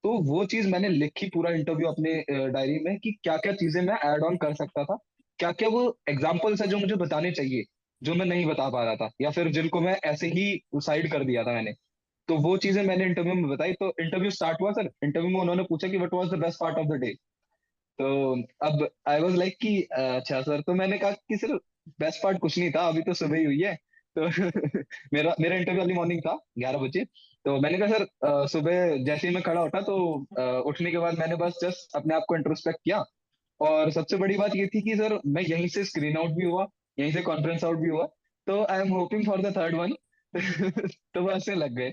[0.04, 2.14] तो वो चीज़ मैंने लिखी पूरा इंटरव्यू अपने
[2.50, 4.96] डायरी में कि क्या क्या चीज़ें मैं ऐड ऑन कर सकता था
[5.38, 7.64] क्या क्या वो एग्जाम्पल्स है जो मुझे बताने चाहिए,
[8.02, 11.24] जो मैं नहीं बता पा रहा था, या फिर जिनको मैं ऐसे ही साइड कर
[11.24, 11.72] दिया था मैंने।
[12.28, 15.62] तो वो चीज़ें मैंने इंटरव्यू में बताई तो इंटरव्यू स्टार्ट हुआ सर इंटरव्यू में उन्होंने
[15.62, 17.14] पूछा कि what was the best part of the day
[17.98, 18.08] तो
[18.66, 21.54] अब आई वाज लाइक कि अच्छा सर तो मैंने कहा कि सर
[22.00, 23.74] बेस्ट पार्ट कुछ नहीं था, अभी तो सुबह ही हुई है।
[24.16, 24.26] तो
[25.14, 27.04] मेरा मेरा इंटरव्यू अर्ली मॉर्निंग था, ग्यारह बजे।
[27.44, 29.96] तो मैंने कहा सर सुबह जैसे ही मैं खड़ा उठा तो
[30.68, 33.04] उठने के बाद मैंने बस जस्ट अपने आप को इंट्रोस्पेक्ट किया।
[33.60, 36.66] और सबसे बड़ी बात ये थी कि सर मैं यहीं से स्क्रीन आउट भी हुआ,
[36.98, 38.06] यहीं से कॉन्फ्रेंस आउट भी हुआ।
[38.46, 39.92] तो I am hoping for the third one
[41.14, 41.92] तो वो ऐसे लग गए।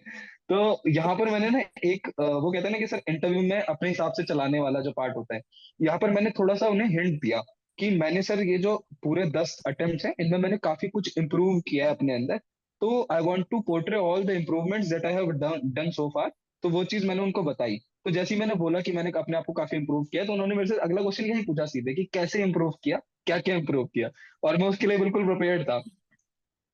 [0.49, 3.89] तो यहाँ पर मैंने ना एक वो कहते हैं ना कि सर इंटरव्यू में अपने
[3.89, 5.41] हिसाब से चलाने वाला जो पार्ट होता है,
[5.79, 7.41] यहाँ पर मैंने थोड़ा सा उन्हें हिंट दिया
[7.77, 11.85] कि मैंने सर ये जो पूरे दस अटेम्प्ट हैं, इनमें मैंने काफ़ी कुछ इम्प्रूव किया
[11.85, 12.37] है अपने अंदर।
[12.81, 16.31] तो I want to portray all the improvements that I have done so far
[16.63, 19.45] तो वो चीज़ मैंने उनको बताई। तो जैसे ही मैंने बोला कि मैंने अपने आप
[19.45, 22.43] को काफ़ी इम्प्रूव किया तो उन्होंने मेरे से अगला क्वेश्चन यही पूछा सीधे कि कैसे
[22.43, 24.09] इम्प्रूव किया क्या क्या इंप्रूव किया?
[24.43, 25.81] और मैं उसके लिए बिल्कुल प्रिपेयर था।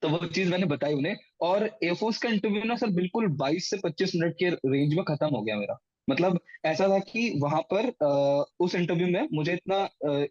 [0.06, 3.78] तो वो चीज़ मैंने बताई उन्हें। और एयरफोर्स का इंटरव्यू ना सर बिल्कुल 22 से
[3.78, 5.78] 25 मिनट के रेंज में खत्म हो गया मेरा।
[6.08, 9.78] मतलब ऐसा था कि वहाँ पर आ, उस इंटरव्यू में मुझे इतना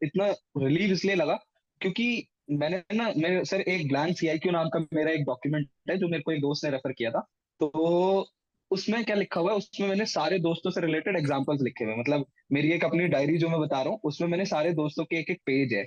[0.02, 0.26] इतना
[0.58, 1.38] रिलीव इसलिए लगा
[1.80, 2.06] क्योंकि
[2.52, 6.22] मैंने ना मेरे सर एक ग्लैंड सीआईक्यू नाम का मेरा एक डॉक्यूमेंट है जो मेरे
[6.22, 7.20] को एक दोस्त ने रेफर किया था।
[7.60, 8.30] तो
[8.70, 9.56] उसमें क्या लिखा हुआ है?
[9.58, 13.48] उसमें मैंने सारे दोस्तों से रिलेटेड एग्जांपल्स लिखे हुए मतलब मेरी एक अपनी डायरी जो
[13.48, 15.84] मैं बता रहा हूँ उसमें मैंने सारे दोस्तों के एक एक पेज है।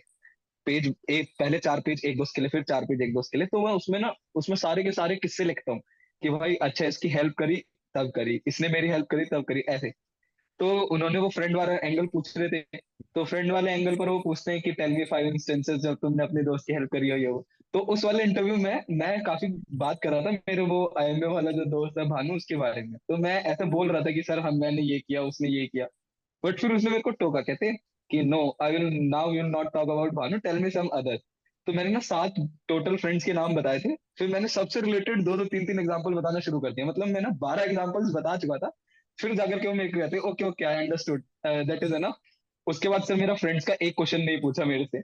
[0.68, 3.38] पेज, एक, पहले चार पेज एक दोस्त के लिए, फिर चार पेज एक दोस्त के
[3.38, 5.82] लिए तो मैं उसमें ना, उसमें सारे के सारे किस्से लिखता हूँ
[6.22, 7.56] कि भाई अच्छा इसकी हेल्प करी,
[7.96, 9.92] तब करी, इसने मेरी हेल्प करी, तब करी, ऐसे।
[10.60, 12.80] तो उन्होंने वो फ्रेंड वाला एंगल पूछ रहे थे
[13.16, 16.24] तो फ्रेंड वाले एंगल पर वो पूछते हैं कि टेल मी फाइव इंस्टेंसेस जब तुमने
[16.24, 19.48] अपने दोस्त की हेल्प करी हो, ये वो। तो उस वाले इंटरव्यू में मैं काफ़ी
[19.72, 22.94] बात कर रहा था, मेरे वो आई वाला जो दोस्त है, भानु, उसके बारे में।
[22.94, 25.88] तो मैं ऐसे बोल रहा था कि, सर, हम, मैंने ये किया, उसने ये किया।
[26.46, 27.78] बट फिर उसने मेरे को टोका, कहते
[28.12, 31.20] कि no I will now you not talk about Bhanu tell me some other
[31.68, 32.34] तो मैंने ना सात
[32.68, 36.14] टोटल फ्रेंड्स के नाम बताए थे फिर मैंने सबसे रिलेटेड दो दो तीन तीन एग्जांपल
[36.14, 38.72] बताना शुरू कर दिया मतलब मैं ना बारह एग्जांपल्स बता चुका था
[39.18, 42.14] फिर जाकर के वो मेरे को कहते okay okay I understood that is ना
[42.68, 45.02] उसके बाद से मेरा फ्रेंड्स का एक क्वेश्चन नहीं पूछा मेरे से।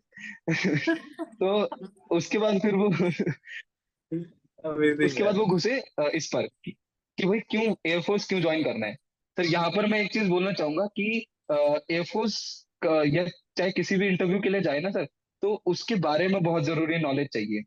[1.23, 1.69] तो
[2.11, 2.87] उसके बाद फिर वो
[5.05, 6.75] उसके बाद वो घुसे uh, इस पर कि,
[7.17, 8.97] कि भाई क्यों एयरफोर्स क्यों ज्वाइन करना है?
[9.37, 13.25] सर यहाँ पर मैं एक चीज़ बोलना चाहूँगा कि एयरफोर्स uh, या
[13.57, 15.07] चाहे किसी भी इंटरव्यू के लिए जाए ना सर
[15.43, 17.61] तो उसके बारे में बहुत ज़रूरी नॉलेज चाहिए।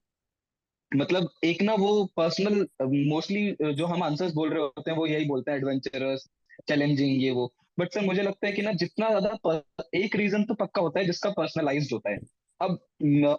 [0.93, 5.25] मतलब एक ना वो पर्सनल मोस्टली जो हम आंसर्स बोल रहे होते हैं, वो यही
[5.25, 6.27] बोलते हैं एडवेंचरस
[6.69, 9.61] चैलेंजिंग ये वो। बट सर मुझे लगता है कि ना, जितना ज़्यादा
[9.97, 12.19] एक रीजन तो पक्का होता है जिसका पर्सनलाइज होता है।
[12.61, 12.79] अब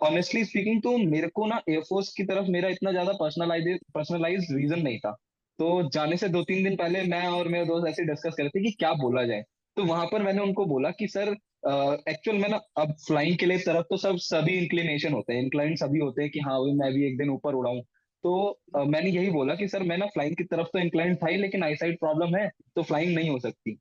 [0.03, 4.81] ऑनेस्टली स्पीकिंग तो मेरे को ना एयरफोर्स की तरफ़ मेरा इतना ज़्यादा पर्सनलाइज पर्सनलाइज रीजन
[4.81, 5.11] नहीं था।
[5.59, 8.49] तो जाने से दो तीन दिन पहले मैं और मेरे दोस्त ऐसे डिस्कस कर रहे
[8.49, 9.43] थे कि क्या बोला जाए।
[9.77, 13.57] तो वहाँ पर मैंने उनको बोला कि सर एक्चुअल में ना अब फ्लाइंग के लिए
[13.59, 16.91] तरफ़ तो सब सभी इंक्लिनेशन होते हैं। इंक्लाइन सभी होते हैं कि हाँ भाई मैं
[16.93, 17.81] भी एक दिन ऊपर उड़ाऊं
[18.23, 18.31] तो
[18.79, 21.37] uh, मैंने यही बोला कि सर मैं ना फ्लाइंग की तरफ़ तो इंक्लाइन था ही
[21.37, 23.75] लेकिन आईसाइड प्रॉब्लम है तो फ्लाइंग नहीं हो सकती।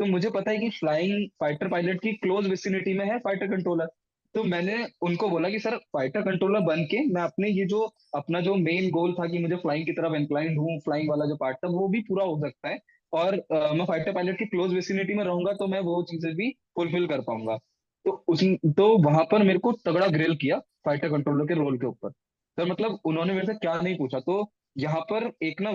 [0.00, 3.86] तो मुझे पता है कि फ्लाइंग फाइटर पायलट की क्लोज विसिनिटी में है फाइटर कंट्रोलर
[4.34, 7.80] तो मैंने उनको बोला कि सर फाइटर कंट्रोलर बन के मैं अपने ये जो
[8.16, 11.36] अपना जो मेन गोल था कि मुझे फ्लाइंग की तरफ़ इंक्लाइंड हूँ फ्लाइंग वाला जो
[11.36, 12.78] पार्ट था वो भी पूरा हो सकता है।
[13.12, 16.50] और uh, मैं फाइटर पायलट की क्लोज विसिनिटी में रहूँगा तो मैं वो चीज़ें भी
[16.76, 17.56] फुलफिल कर पाऊँगा।
[18.04, 18.44] तो उस
[18.76, 22.10] तो वहाँ पर मेरे को तगड़ा ग्रिल किया फाइटर कंट्रोलर के रोल के ऊपर।
[22.58, 25.70] तो मतलब उन्होंने मेरे से क्या नहीं पूछा तो यहाँ पर एक ना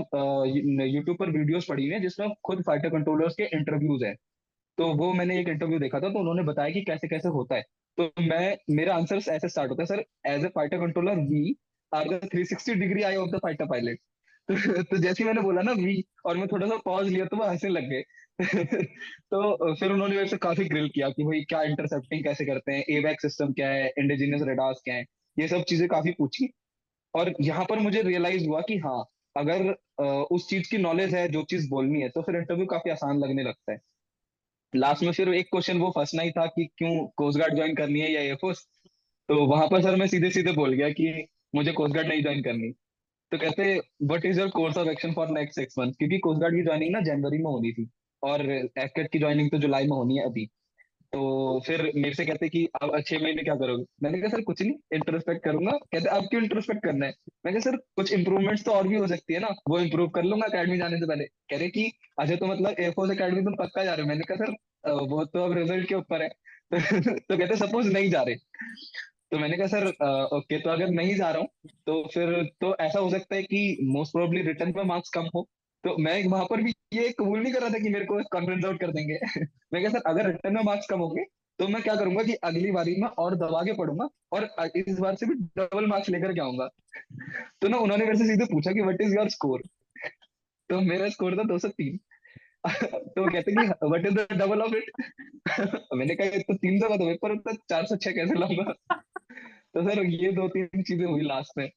[0.85, 4.13] यूट्यूब पर वीडियोस पड़ी हुई है जिसमें खुद फाइटर कंट्रोलर्स के इंटरव्यूज़ है।
[4.77, 7.61] तो वो मैंने एक इंटरव्यू देखा था तो उन्होंने बताया कि कैसे कैसे होता है।
[7.97, 11.55] तो मैं मेरा आंसर ऐसे स्टार्ट होता है sir as a fighter controller we
[11.91, 13.99] are the 360 degree eye of the fighter pilot
[14.89, 17.69] तो जैसे मैंने बोला ना वी और मैं थोड़ा सा पॉज लिया तो वो हंसने
[17.69, 18.01] लग गए।
[19.31, 22.79] तो फिर उन्होंने मेरे से काफ़ी ग्रिल किया कि भाई क्या इंटरसेप्टिंग कैसे करते हैं
[22.81, 25.05] ए एवैक सिस्टम क्या है इंडिजिनियस रेडार्स क्या है,
[25.37, 26.49] ये सब चीज़ें काफ़ी पूछी।
[27.13, 29.03] और यहाँ पर मुझे रियलाइज़ हुआ कि हाँ
[29.35, 29.69] अगर
[30.31, 33.43] उस चीज़ की नॉलेज है, जो चीज़ बोलनी है तो फिर इंटरव्यू काफ़ी आसान लगने
[33.43, 33.79] लगता है।
[34.73, 37.99] लास्ट में फिर एक क्वेश्चन वो फंसना ही था कि क्यों कोस्ट गार्ड ज्वाइन करनी
[38.01, 38.65] है या एयरफोर्स
[39.29, 42.43] तो वहाँ पर सर मैं सीधे सीधे बोल गया कि मुझे कोस्ट गार्ड नहीं ज्वाइन
[42.43, 42.73] करनी।
[43.31, 46.55] तो कहते what is your course of action for next six month क्योंकि कोस्ट गार्ड
[46.55, 47.89] की ज्वाइनिंग ना जनवरी में होनी थी
[48.23, 50.45] और एफकेट की ज्वाइनिंग तो जुलाई में होनी है अभी।
[51.13, 53.83] तो फिर मेरे से कहते कि, अब छह महीने क्या करोगे?
[54.03, 57.13] मैंने कहा, सर, कुछ नहीं इंट्रोस्पेक्ट करूँगा। कहते, अब क्यों इंट्रोस्पेक्ट करना है?
[57.45, 60.23] मैं कहा, सर, कुछ इंप्रूवमेंट्स तो और भी हो सकती है ना, वो इंप्रूव कर
[60.23, 63.83] लूँगा अकेडमी जाने से पहले। कह रहे कि अच्छा तो मतलब एयरफोर्स अकेडमी तुम पक्का
[63.83, 64.07] जा रहे हो?
[64.07, 64.51] मैंने कहा, सर
[65.09, 66.29] वो तो अब रिज़ल्ट के ऊपर है।
[67.19, 68.35] तो कहते, सपोज़ नहीं जा रहे।
[69.35, 69.87] तो मैंने कहा, सर
[70.35, 73.77] ओके तो अगर नहीं जा रहा हूँ तो फिर तो ऐसा हो सकता है कि
[73.85, 75.41] मोस्ट प्रोबेबली रिटर्न में मार्क्स कम हो।
[75.83, 78.65] तो मैं वहाँ पर भी ये कबूल नहीं कर रहा था कि मेरे को कॉन्फ्रेंस
[78.65, 79.17] आउट कर देंगे।
[79.73, 81.23] मैं कहा, सर, अगर रिटर्न में मार्क्स कम होंगे
[81.59, 85.15] तो मैं क्या करूँगा कि अगली बारी में और दबा के पढ़ूँगा और इस बार
[85.15, 86.69] से भी डबल मार्क्स लेकर के आऊँगा।
[87.61, 89.61] तो ना उन्होंने मेरे से सीधे पूछा कि व्हाट इज़ योर स्कोर
[90.69, 91.99] तो मेरा स्कोर था दो सौ तीन।
[92.67, 94.91] तो कहते कि what is the double of it
[95.95, 98.73] मैंने कहा तो तीन सौ का तो पेपर होता, चार सौ छह कैसे लाऊँगा?
[99.75, 101.69] तो सर ये दो तीन चीज़ें हुई लास्ट में।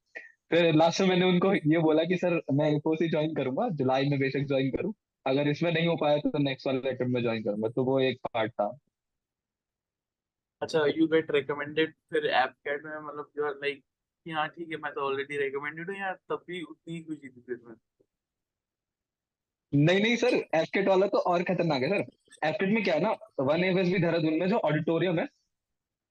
[0.50, 4.18] फिर लास्ट में मैंने उनको ये बोला कि सर मैं इन्फोसिस ज्वाइन करूँगा जुलाई में
[4.20, 4.92] बेशक ज्वाइन करूँ।
[5.26, 8.20] अगर इसमें नहीं हो पाया तो नेक्स्ट वाले अटेम्प्ट में ज्वाइन करूँगा। तो वो एक
[8.26, 8.68] पार्ट था।
[10.62, 13.82] अच्छा यू गेट रिकमेंडेड फिर ऐप कैट में मतलब यू आर लाइक
[14.26, 17.40] कि हाँ ठीक है मैं तो ऑलरेडी रिकमेंडेड हूँ यार तब भी उतनी खुशी थी
[17.40, 17.76] फिर
[19.72, 23.10] नहीं नहीं सर एफकेट वाला तो और खतरनाक है सर। एफकेट में क्या है ना
[23.40, 25.26] one F S FSB Dehradun में जो ऑडिटोरियम है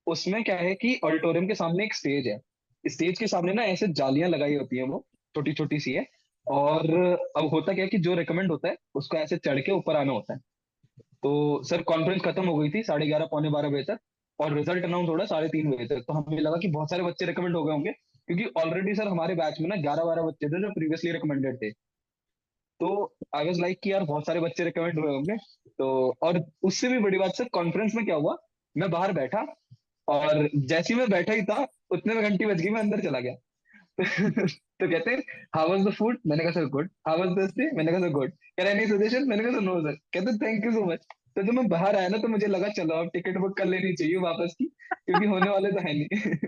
[0.07, 2.39] उसमें क्या है कि ऑडिटोरियम के सामने एक स्टेज है।
[2.83, 5.05] स्टेज के सामने ना ऐसे जालियाँ लगाई होती हैं वो
[5.35, 6.05] छोटी छोटी सी है।
[6.47, 6.91] और
[7.37, 10.13] अब होता क्या है कि जो रिकमेंड होता है, उसको ऐसे चढ़ के ऊपर आना
[10.13, 10.39] होता है।
[11.23, 13.99] तो सर कॉन्फ्रेंस खत्म हो गई थी साढ़े ग्यारह, पौने बारह बजे तक
[14.39, 17.03] और रिज़ल्ट अनाउंस हो रहा साढ़े तीन बजे तक। तो हमें लगा कि बहुत सारे
[17.03, 17.91] बच्चे रिकमेंड हो गए होंगे,
[18.27, 21.71] क्योंकि ऑलरेडी सर हमारे बैच में ना ग्यारह, बारह बच्चे थे जो प्रीवियसली रिकमेंडेड थे।
[22.79, 22.89] तो
[23.35, 25.35] आई वॉज़ लाइक कि यार, बहुत सारे बच्चे रिकमेंड हुए होंगे।
[25.69, 28.35] तो और उससे भी बड़ी बात, सर कॉन्फ्रेंस में क्या हुआ,
[28.75, 29.45] मैं बाहर बैठा
[30.07, 33.35] और जैसे मैं बैठा ही था, उतने में घंटी बज गई, मैं अंदर चला गया।
[34.79, 35.11] तो कहते
[35.55, 38.09] हाउ वाज द फ़ूड मैंने कहा sir good how was the stay मैंने कहा सर
[38.09, 41.05] गुड कह रहे एनी सजेशन मैंने कहा नो सर कहते थैंक यू सो मच
[41.35, 43.93] तो जब मैं बाहर आया ना तो मुझे लगा, चलो, अब टिकट बुक कर लेनी
[43.93, 44.65] चाहिए वापस की,
[45.05, 46.07] क्योंकि होने वाले तो है नहीं.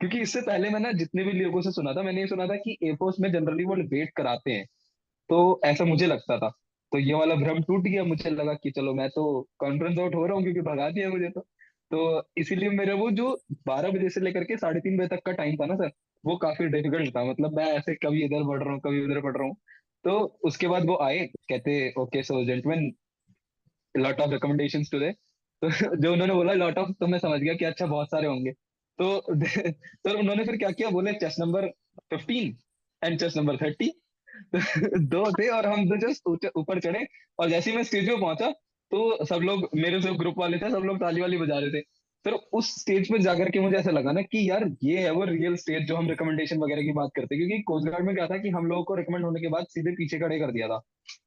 [0.00, 2.56] क्योंकि इससे पहले मैं ना जितने भी लोगों से सुना था, मैंने ये सुना था
[2.56, 4.66] कि एयरफोर्स में जनरली वो वेट कराते हैं।
[5.28, 6.48] तो ऐसा मुझे लगता था।
[6.92, 10.26] तो ये वाला भ्रम टूट गया, मुझे लगा कि चलो, मैं तो कॉन्फ्रेंस आउट हो
[10.26, 11.46] रहा हूँ, क्योंकि भगा दिया मुझे तो।
[11.90, 13.28] तो इसीलिए मेरा वो जो
[13.66, 15.90] बारह बजे से लेकर के साढ़े तीन बजे तक का टाइम था ना सर,
[16.24, 19.36] वो काफ़ी डिफ़िकल्ट था। मतलब मैं ऐसे कभी इधर पढ़ रहा हूँ, कभी उधर पढ़
[19.36, 19.56] रहा हूँ।
[20.04, 22.90] तो उसके बाद वो आए, कहते okay so gentleman
[23.94, 25.10] lot of recommendations today
[25.62, 28.52] तो जो उन्होंने बोला लॉट ऑफ़ तो मैं समझ गया कि अच्छा बहुत सारे होंगे।
[28.98, 31.66] तो सर उन्होंने फिर क्या किया, बोले chest number
[32.10, 32.56] fifteen
[33.02, 33.90] and chest number thirty
[35.06, 37.06] दो थे और हम दो जस्ट ऊपर चढ़े।
[37.38, 38.52] और जैसे ही मैं स्टेज पे पहुँचा
[38.90, 41.80] तो सब लोग मेरे से ग्रुप वाले थे सब लोग ताली वाली बजा रहे थे।
[42.24, 45.24] फिर उस स्टेज पे जाकर के मुझे ऐसा लगा ना कि यार ये है वो
[45.26, 48.36] रियल स्टेज जो हम रिकमेंडेशन वगैरह की बात करते क्योंकि कोस्ट गार्ड में क्या था
[48.38, 50.78] कि हम लोगों को रिकमेंड होने के बाद सीधे पीछे खड़े कर दिया था।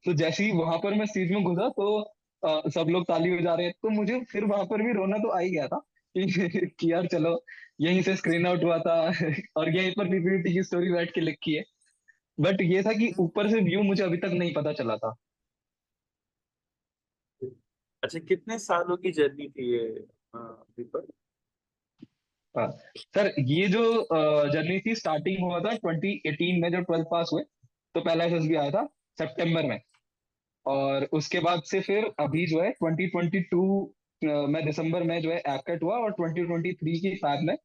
[0.04, 2.00] तो जैसे ही वहाँ पर मैं स्टेज में घुसा तो
[2.42, 5.38] अ, सब लोग ताली बजा रहे तो मुझे फिर वहाँ पर भी रोना तो आ
[5.40, 5.80] ही गया था
[6.16, 7.30] कि यार चलो
[7.80, 8.94] यहीं से स्क्रीन आउट हुआ था
[9.56, 11.62] और यहीं पर पीपीटी की स्टोरी बैठ के लिखी है।
[12.38, 15.14] बट ये था कि ऊपर से व्यू मुझे अभी तक नहीं पता चला था।
[18.04, 19.88] अच्छा कितने सालों की जर्नी थी ये
[20.36, 21.06] दीपक?
[22.56, 23.82] हाँ सर ये जो
[24.52, 27.42] जर्नी थी स्टार्टिंग हुआ था 2018 में जब ट्वेल्थ पास हुए
[27.94, 28.84] तो पहला एसएसबी आया था
[29.18, 29.80] सितंबर में।
[30.66, 35.82] और उसके बाद से फिर अभी जो है 2022 में दिसंबर में जो है एपकेट
[35.82, 37.56] हुआ और 2023 की फैब में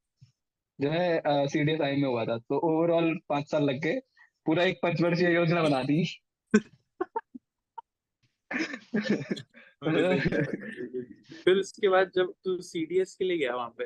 [0.81, 3.99] जो है सीडीएस आई में हुआ था। तो ओवरऑल पाँच साल लग गए।
[4.45, 6.03] पूरा एक पंचवर्षीय योजना बना दी।
[11.43, 13.85] फिर उसके बाद जब तू सीडीएस के लिए गया वहाँ पे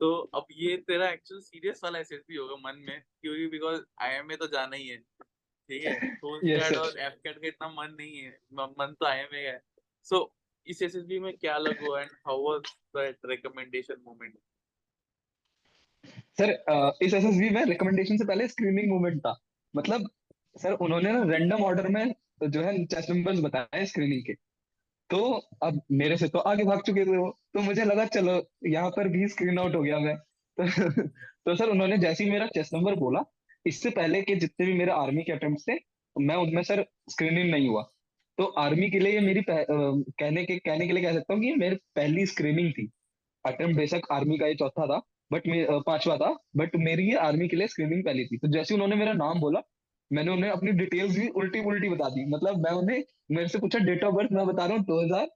[0.00, 4.46] तो अब ये तेरा एक्चुअल सीरियस वाला एसएसबी होगा मन में क्योंकि बिकॉज़ आईएमए तो
[4.46, 5.94] जाना ही है ठीक है?
[6.44, 6.76] Yes.
[6.76, 9.60] और एफकैट का इतना मन नहीं है मन तो आईएमए का है।
[10.02, 10.34] सो
[10.66, 12.62] इस एसएसबी में क्या हुआ and how was
[12.96, 14.34] that recommendation moment
[16.38, 16.50] sir
[17.02, 19.40] इस एसएसबी में रिकमेंडेशन से पहले स्क्रीनिंग मूवमेंट था।
[19.74, 20.10] मतलब
[20.56, 22.14] सर उन्होंने ना रैंडम ऑर्डर में
[22.48, 24.34] जो है चेस नंबर्स बताए स्क्रीनिंग के।
[25.10, 25.18] तो
[25.62, 28.32] अब मेरे से तो आगे भाग चुके थे वो। तो मुझे लगा चलो
[28.66, 30.16] यहाँ पर भी स्क्रीन आउट हो गया मैं।
[30.60, 31.02] तो,
[31.46, 33.20] तो सर उन्होंने जैसे ही मेरा चेस नंबर बोला
[33.66, 35.78] इससे पहले के जितने भी मेरे आर्मी के अटेम्प्ट थे
[36.16, 37.82] मैं उनमें सर स्क्रीनिंग नहीं हुआ।
[38.38, 41.42] तो आर्मी के लिए ये मेरी पह, कहने के कहने के लिए कह सकता हूँ
[41.42, 42.90] कि ये मेरी पहली स्क्रीनिंग थी।
[43.44, 45.00] अटेम्प्ट बेशक आर्मी का ये चौथा था
[45.32, 45.42] बट
[45.86, 49.12] पांचवा था बट मेरी ये आर्मी के लिए स्क्रीनिंग पहली थी। तो जैसे उन्होंने मेरा
[49.12, 49.60] नाम बोला
[50.10, 53.02] मैंने उन्हें अपनी डिटेल्स भी उल्टी उल्टी बता दी। मतलब मैं उन्हें,
[53.32, 55.26] मेरे से पूछा डेट ऑफ़ बर्थ मैं बता रहा हूँ, दो हज़ार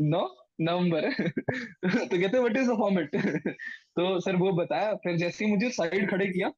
[0.00, 0.28] नौ,
[0.60, 3.16] नवंबर। तो कहते व्हाट इज़ द फॉर्मेट
[3.96, 6.50] तो सर वो बताया, फिर जैसे ही मुझे साइड खड़े किया,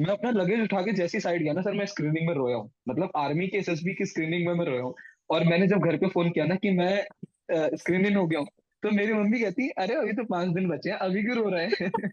[0.00, 2.70] मैं अपना लगेज उठा के जैसे साइड गया ना, सर मैं स्क्रीनिंग में रोया हूँ।
[2.88, 4.94] मतलब आर्मी के एसएसबी की स्क्रीनिंग में मैं रोया हूँ।
[5.30, 8.48] और मैंने जब घर पे फ़ोन किया ना कि मैं स्क्रीनिंग हो गया हूँ
[8.82, 11.64] तो मेरी मम्मी कहती, अरे, अभी तो पाँच दिन बचे हैं, अभी क्यों रो रहे
[11.64, 12.10] हैं?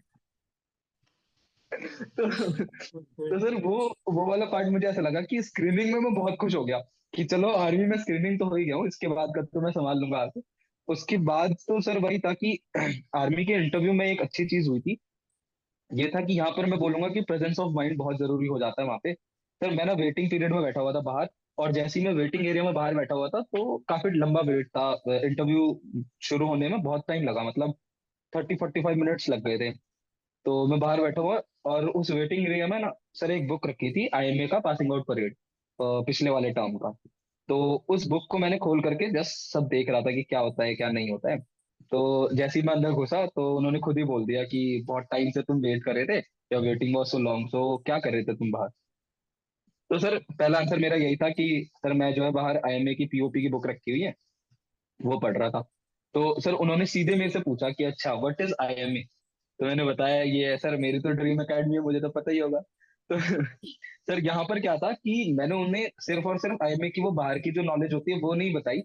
[1.72, 3.76] तो तो सर वो
[4.08, 6.78] वो वाला पार्ट मुझे ऐसा लगा कि स्क्रीनिंग में मैं बहुत खुश हो गया
[7.14, 9.70] कि चलो आर्मी में स्क्रीनिंग तो हो ही गया हूँ, इसके बाद का तो मैं
[9.72, 10.26] संभाल लूँगा
[10.88, 12.58] उसके बाद तो सर वही था कि
[13.16, 14.96] आर्मी के इंटरव्यू में एक अच्छी चीज़ हुई थी।
[15.90, 18.82] ये था कि यहाँ पर मैं बोलूँगा कि प्रेजेंस ऑफ़ माइंड बहुत ज़रूरी हो जाता
[18.82, 22.00] है वहाँ पे। सर मैं ना वेटिंग पीरियड में बैठा हुआ था बाहर, और जैसे
[22.00, 25.80] ही मैं वेटिंग एरिया में बाहर बैठा हुआ था तो काफ़ी लंबा वेट था। इंटरव्यू
[26.22, 27.74] शुरू होने में बहुत टाइम लगा मतलब
[28.32, 29.72] थर्टी फोर्टी फाइव मिनट्स लग गए थे।
[30.46, 33.90] तो मैं बाहर बैठा हुआ और उस वेटिंग एरिया में ना सर एक बुक रखी
[33.92, 35.34] थी आईएमए का पासिंग आउट परेड
[35.78, 36.90] पिछले वाले टर्म का।
[37.48, 40.64] तो उस बुक को मैंने खोल करके जस्ट सब देख रहा था कि क्या होता
[40.64, 41.38] है, क्या नहीं होता है।
[41.90, 45.30] तो जैसे ही मैं अंदर घुसा तो उन्होंने खुद ही बोल दिया कि बहुत टाइम
[45.30, 46.18] से तुम वेट कर रहे थे
[46.52, 48.68] या waiting was so long so क्या कर रहे थे तुम बाहर?
[49.90, 53.06] तो सर पहला आंसर मेरा यही था कि सर मैं जो है बाहर आईएमए की
[53.06, 54.14] पीओपी की बुक रखी हुई है,
[55.00, 55.60] वो पढ़ रहा था।
[56.14, 59.04] तो सर उन्होंने सीधे मेरे से पूछा कि अच्छा व्हाट इज़ आईएमए
[59.60, 62.60] तो मैंने बताया, ये सर, मेरी तो ड्रीम अकेडमी है, मुझे तो पता ही होगा।
[63.10, 63.16] तो
[64.06, 67.38] सर, यहाँ पर क्या था कि मैंने उन्हें सिर्फ़ और सिर्फ़ आईएमए की वो बाहर
[67.38, 68.80] की जो नॉलेज होती है, वो नहीं बताई।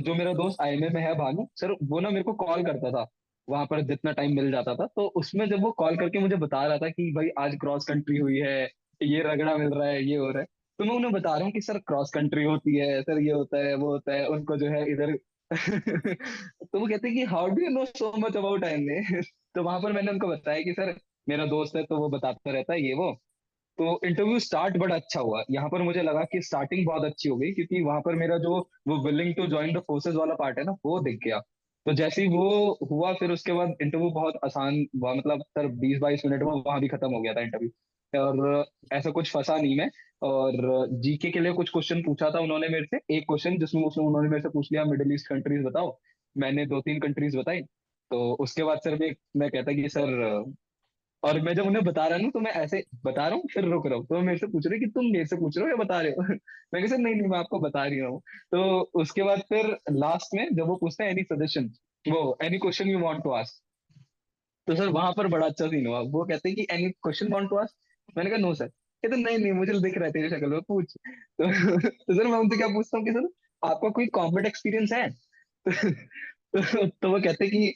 [0.00, 3.06] जो मेरा दोस्त आईएमए में है भानु, सर, वो ना मेरे को कॉल करता था,
[3.48, 6.66] वहाँ पर जितना टाइम मिल जाता था। तो उसमें जब वो कॉल करके मुझे बता
[6.66, 8.62] रहा था कि भाई, आज क्रॉस कंट्री हुई है,
[9.00, 10.46] ये रगड़ा मिल रहा है, ये हो रहा है
[10.78, 13.58] तो मैं उन्हें बता रहा हूँ कि, सर क्रॉस कंट्री होती है, सर, ये होता
[13.58, 15.12] है, वो होता है, उनको जो है इधर
[16.72, 19.22] तो वो कहते कि how do you know so much about MA
[19.54, 20.94] तो वहाँ पर मैंने उनको बताया कि, सर,
[21.28, 23.12] मेरा दोस्त है तो वो बताता रहता है ये वो।
[23.78, 27.36] तो इंटरव्यू स्टार्ट बड़ा अच्छा हुआ। यहाँ पर मुझे लगा कि स्टार्टिंग बहुत अच्छी हो
[27.36, 30.64] गई, क्योंकि वहाँ पर मेरा जो, वो willing to join the forces वाला पार्ट है
[30.64, 31.40] ना, वो दिख गया।
[31.86, 35.98] तो जैसे ही वो हुआ, फिर उसके बाद इंटरव्यू बहुत आसान हुआ मतलब सर, बीस
[36.00, 37.70] बाईस मिनट में वहाँ भी खत्म हो गया था इंटरव्यू
[38.14, 39.88] और ऐसा कुछ फंसा नहीं मैं।
[40.22, 44.04] और जीके के लिए कुछ क्वेश्चन पूछा था उन्होंने मेरे से। एक क्वेश्चन जिसमें उसने
[44.06, 45.96] उन्होंने मेरे से पूछ लिया, मिडिल ईस्ट कंट्रीज़ बताओ।
[46.36, 47.60] मैंने दो तीन कंट्रीज़ बताई।
[48.10, 50.44] तो उसके बाद सर मैं मैं कहता कि, सर,
[51.22, 53.86] और मैं जब उन्हें बता रहा हूँ तो मैं ऐसे बता रहा हूँ, फिर रुक
[53.86, 55.76] रहा हूँ। तो मेरे से पूछ रहे कि, तुम मेरे से पूछ रहे हो या
[55.76, 56.22] बता रहे हो?
[56.74, 58.20] मैं सर, नहीं नहीं, मैं आपको बता रही हूँ।
[58.52, 61.70] तो उसके बाद फिर लास्ट में जब वो पूछते हैं एनी सजेशन
[62.04, 63.60] वो any question you want to ask
[64.66, 67.48] तो सर, वहाँ पर बड़ा अच्छा सीन हुआ। वो कहते हैं कि any question want
[67.50, 67.74] to ask
[68.16, 70.94] मैंने कहा नो सर कहते नहीं नहीं मुझे दिख रहा है तेरी शक्ल में पूछ।
[70.96, 71.46] तो,
[71.88, 73.28] तो सर मैं उनसे क्या पूछता हूँ कि सर
[73.62, 75.08] आपका कोई कॉम्बेट एक्सपीरियंस है?
[76.56, 77.74] तो, तो वो कहते कि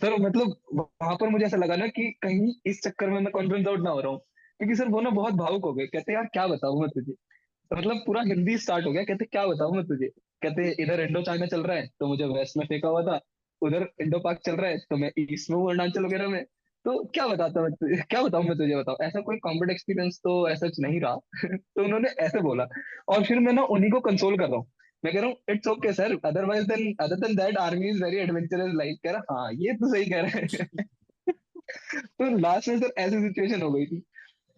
[0.00, 3.68] सर मतलब वहाँ पर मुझे ऐसा लगा ना कि कहीं इस चक्कर में मैं कॉन्फिडेंस
[3.68, 4.18] आउट ना हो रहा हूँ।
[4.60, 7.12] क्योंकि सर वो ना बहुत भावुक हो गए। कहते यार क्या बताऊँ मैं तुझे?
[7.12, 10.08] तो मतलब पूरा हिंदी स्टार्ट हो गया। कहते क्या बताऊँ मैं तुझे?
[10.42, 13.20] कहते इधर इंडो चाइना चल रहा है तो मुझे वेस्ट में फेंका हुआ था।
[13.62, 16.44] उधर इंडो पार्क चल रहा है तो मैं ईस्ट में अरुणाचल वगैरह में।
[16.86, 17.70] तो क्या बताता मैं
[18.02, 18.96] क्या बताऊँ मैं तुझे बताऊँ?
[19.02, 21.14] ऐसा कोई कॉम्बेट एक्सपीरियंस तो ऐसा नहीं रहा।
[21.56, 22.66] तो उन्होंने ऐसे बोला।
[23.08, 24.66] और फिर मैं ना उन्हीं को कंसोल कर रहा हूँ।
[25.04, 28.16] मैं कह रहा हूँ it's okay sir otherwise then other than that army is very
[28.16, 30.86] adventurous life कह रहा हाँ ये तो सही कह रहे हैं.
[32.18, 34.00] तो लास्ट में सर ऐसी सिचुएशन हो गई थी।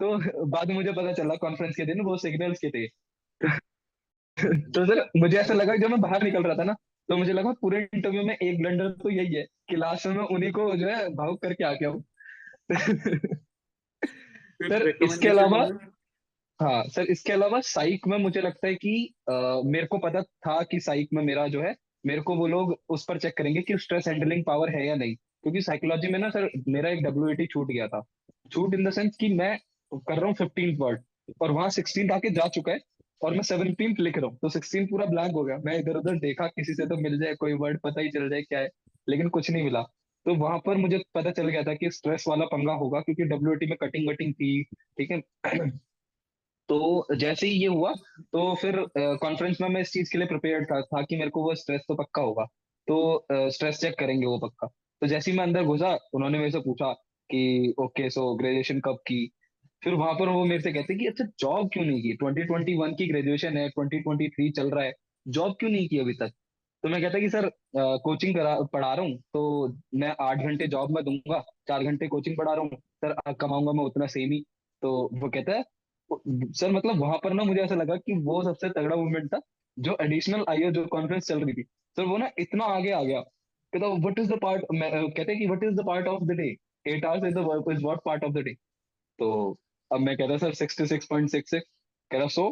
[0.01, 2.87] तो बाद में मुझे पता चला कॉन्फ्रेंस के दिन वो सिग्नल्स के थे।
[4.74, 6.74] तो सर मुझे ऐसा लगा जब मैं बाहर निकल रहा था ना
[7.09, 10.53] तो मुझे लगा पूरे इंटरव्यू में एक ब्लंडर तो यही है कि लास्ट में उन्हीं
[10.53, 12.05] को जो है भावुक करके आ गया हूँ।
[14.69, 15.79] सर इसके अलावा
[16.62, 20.62] हाँ सर इसके अलावा साइक में मुझे लगता है कि आ, मेरे को पता था
[20.62, 23.79] कि साइक में मेरा जो है मेरे को वो लोग उस पर चेक करेंगे कि
[23.79, 27.69] स्ट्रेस हैंडलिंग पावर है या नहीं। क्योंकि साइकोलॉजी में ना सर मेरा एक डब्ल्यू छूट
[27.69, 28.03] गया था।
[28.53, 29.59] छूट इन द सेंस कि मैं
[29.93, 31.01] कर रहा हूँ फिफ्टीन वर्ड
[31.43, 32.81] और वहाँ सिक्सटीन आके जा चुका है
[33.23, 36.14] और मैं सेवनटीन लिख रहा हूँ। तो सिक्सटीन पूरा ब्लैंक हो गया। मैं इधर उधर
[36.14, 38.69] देखा किसी से तो मिल जाए कोई वर्ड पता ही चल जाए क्या है
[39.09, 39.83] लेकिन कुछ नहीं मिला।
[40.29, 43.68] तो वहाँ पर मुझे पता चल गया था कि स्ट्रेस वाला पंगा होगा क्योंकि डब्ल्यू
[43.68, 45.20] में कटिंग वटिंग थी ठीक है?
[46.68, 50.64] तो जैसे ही ये हुआ तो फिर कॉन्फ्रेंस में मैं इस चीज़ के लिए प्रिपेयर
[50.64, 52.45] था, था कि मेरे को वो स्ट्रेस तो पक्का होगा।
[52.89, 56.59] तो स्ट्रेस चेक करेंगे वो पक्का। तो जैसे ही मैं अंदर घुसा उन्होंने मेरे से
[56.59, 56.93] पूछा
[57.31, 59.33] कि ओके सो ग्रेजुएशन कब की?
[59.83, 62.12] फिर वहाँ पर वो मेरे से कहते कि अच्छा जॉब क्यों नहीं की?
[62.14, 64.93] 2021 की ग्रेजुएशन है 2023 चल रहा है।
[65.29, 66.33] जॉब क्यों नहीं की अभी तक?
[66.85, 70.91] तो मैं कहता कि सर कोचिंग करा, पढ़ा रहा हूँ तो मैं आठ घंटे जॉब
[70.91, 72.70] में दूँगा, चार घंटे कोचिंग पढ़ा रहा हूँ,
[73.05, 74.41] सर कमाऊँगा मैं उतना सेम ही।
[74.83, 75.64] तो वो कहता है
[76.53, 79.41] सर मतलब वहाँ पर ना मुझे ऐसा लगा कि वो सबसे तगड़ा मूवमेंट था,
[79.76, 81.62] जो एडिशनल आई जो कॉन्फ्रेंस चल रही थी।
[81.97, 83.20] सर, वो ना इतना आगे आ गया,
[83.72, 86.49] कहता व्हाट इज़ द पार्ट कहते कि what is the part of the day
[86.87, 88.55] eight hours is the is what part of the day
[89.18, 89.59] तो
[89.91, 92.49] अब मैं कहता सर सिक्स कह रहा सो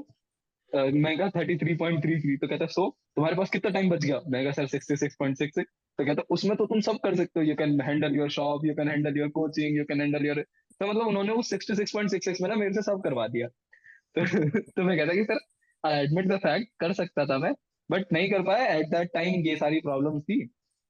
[0.73, 4.05] मैं कहा thirty three point three three तो कहता सो तुम्हारे पास कितना टाइम बच
[4.05, 4.21] गया?
[4.29, 7.41] मैं कहा sir sixty six point six तो कहता उसमें तो तुम सब कर सकते
[7.41, 10.41] हो। You can handle your shop you can handle your coaching you can handle your
[10.41, 13.47] तो मतलब उन्होंने वो सिक्सटी सिक्स पॉइंट सिक्स में ना मेरे से सब करवा दिया।
[13.49, 14.25] तो,
[14.61, 15.39] तो मैं कहता कि sir
[15.85, 17.53] I admit the fact कर सकता था मैं
[17.91, 20.45] बट नहीं कर पाया। एट दैट टाइम ये सारी प्रॉब्लम थी।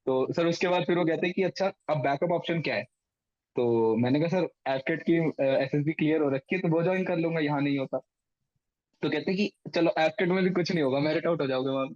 [0.07, 2.83] तो सर उसके बाद फिर वो कहते कि अच्छा अब बैकअप ऑप्शन क्या है?
[3.57, 6.83] तो मैंने कहा सर एफकेट की एस एस बी क्लियर हो रखी है तो वो
[6.83, 7.99] ज्वाइन कर लूँगा यहाँ नहीं होता।
[9.03, 11.87] तो कहते कि चलो एफकेट में भी कुछ नहीं होगा मेरिट आउट हो जाओगे वहाँ।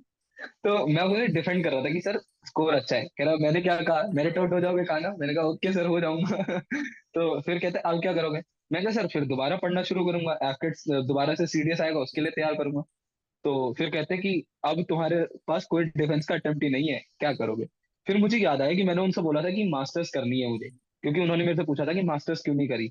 [0.41, 3.61] तो मैं उन्हें डिफेंड कर रहा था कि, सर स्कोर अच्छा है। कह रहा, मैंने
[3.61, 4.03] क्या कहा?
[4.15, 6.59] मेरिट आउट हो जाओगे कहा ना मैंने कहा, ओके सर, हो जाऊँगा।
[7.15, 8.41] तो फिर कहते अब क्या करोगे?
[8.73, 10.75] मैं क्या सर, फिर दोबारा पढ़ना शुरू करूँगा। एफकेट
[11.07, 12.83] दोबारा से सीडीएस आएगा, उसके लिए तैयार करूँगा।
[13.45, 17.33] तो फिर कहते कि, अब तुम्हारे पास कोई डिफेंस का अटेम्प्ट ही नहीं है, क्या
[17.33, 17.67] करोगे?
[18.07, 20.69] फिर मुझे याद आया कि मैंने उनसे बोला था कि मास्टर्स करनी है मुझे।
[21.03, 22.89] क्योंकि उन्होंने मेरे से पूछा था कि मास्टर्स क्यों नहीं करी?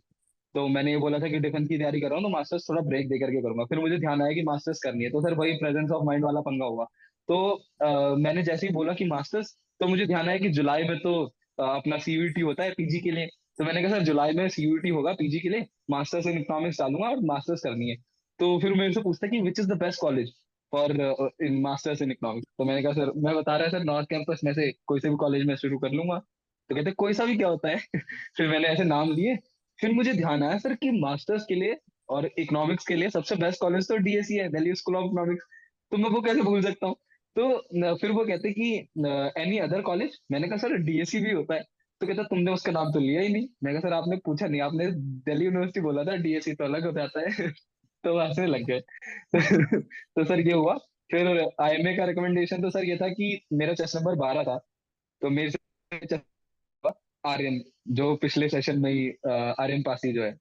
[0.55, 2.81] तो मैंने ये बोला था कि डिफेंस की तैयारी कर रहा हूँ तो मास्टर्स थोड़ा
[2.81, 5.53] ब्रेक दे करके करूँगा। फिर मुझे ध्यान आया कि मास्टर्स करनी है तो सर वही
[5.53, 6.85] प्रेजेंस ऑफ़ माइंड वाला पंगा हुआ।
[7.29, 7.37] तो
[7.81, 11.13] अ, मैंने जैसे ही बोला कि मास्टर्स तो मुझे ध्यान आया कि जुलाई में तो
[11.59, 13.27] अ, अपना सीयूईटी होता है पीजी के लिए।
[13.59, 17.09] तो मैंने कहा सर जुलाई में सीयूईटी होगा पीजी के लिए मास्टर्स इन इकोनॉमिक्स डालूँगा
[17.09, 17.95] और मास्टर्स करनी है।
[18.39, 20.31] तो फिर मेरे से पूछता कि which is the best college
[20.73, 20.91] for
[21.43, 22.47] in masters in economics?
[22.57, 25.09] तो मैंने कहा सर मैं बता रहा है सर नॉर्थ कैंपस में से कोई से
[25.09, 26.17] भी कॉलेज में शुरू कर लूँगा।
[26.69, 27.77] तो कहते कोई सा भी क्या होता है?
[28.37, 29.35] फिर मैंने ऐसे नाम लिए
[29.79, 31.77] फिर मुझे ध्यान आया सर कि मास्टर्स के लिए
[32.09, 35.45] और इकोनॉमिक्स के लिए सबसे बेस्ट कॉलेज तो डीएसई है दिल्ली स्कूल ऑफ़ इकोनॉमिक्स
[35.91, 36.95] तो मैं वो कैसे भूल सकता हूँ?
[37.35, 37.57] तो
[37.95, 38.77] फिर वो कहते कि
[39.41, 41.63] एनी अदर कॉलेज मैंने कहा, सर डीएसई भी होता है।
[42.01, 44.61] तो कहता, तुमने उसका नाम तो लिया ही नहीं। मैं कहा, सर, आपने पूछा नहीं।
[44.61, 47.51] आपने दिल्ली यूनिवर्सिटी बोला था डीएससी तो अलग हो जाता है।
[48.03, 48.79] तो वो हंसने लग गए।
[50.15, 50.73] तो सर, ये हुआ।
[51.11, 51.27] फिर
[51.61, 54.57] आईएमए का रिकमेंडेशन तो सर ये था कि मेरा चेस्ट नंबर बारह था।
[55.21, 56.19] तो मेरे से
[57.25, 59.09] आर्यन, जो पिछले सेशन में ही
[59.59, 60.37] आर्यन पासी जो है।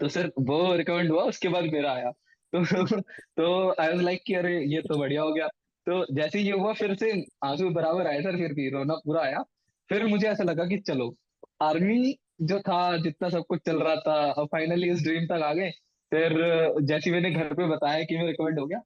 [0.00, 2.10] तो सर, वो रिकमेंड हुआ, उसके बाद मेरा आया।
[2.54, 5.48] तो तो आई वाज लाइक कि, अरे, ये तो बढ़िया हो गया।
[5.86, 7.10] तो जैसे ये हुआ, फिर से
[7.44, 9.42] आँसू बराबर आए सर, फिर भी रोना पूरा आया।
[9.90, 11.14] फिर मुझे ऐसा लगा कि चलो
[11.62, 15.52] आर्मी जो था, जितना सब कुछ चल रहा था, अब फाइनली इस ड्रीम तक आ
[15.54, 15.70] गए।
[16.12, 16.34] फिर
[16.82, 18.78] जैसे मैंने घर पे बताया कि मैं रिकमेंड हो गया,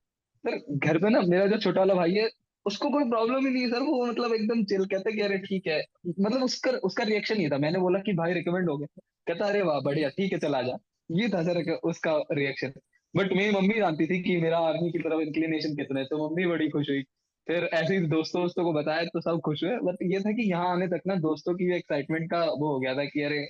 [0.45, 2.29] सर, घर पे ना मेरा जो छोटा वाला भाई है,
[2.67, 5.81] उसको कोई प्रॉब्लम ही नहीं सर। वो मतलब एकदम चिल कहते कि अरे ठीक है।
[6.21, 9.63] मतलब उसका उसका रिएक्शन ये था। मैंने बोला कि भाई रिकमेंड हो गया। कहता अरे
[9.63, 10.77] वाह, बढ़िया, ठीक है, चला जा।
[11.11, 12.73] ये था सर उसका रिएक्शन
[13.17, 16.47] बट मेरी मम्मी जानती थी कि मेरा आर्मी की तरफ़ इंक्लिनेशन कितना है तो मम्मी
[16.47, 17.03] बड़ी खुश हुई।
[17.47, 20.51] फिर ऐसे ही दोस्तों दोस्तों को बताया तो सब खुश हुए। बट ये था कि
[20.51, 23.45] यहाँ आने तक ना दोस्तों की एक्साइटमेंट का वो हो गया था कि अरे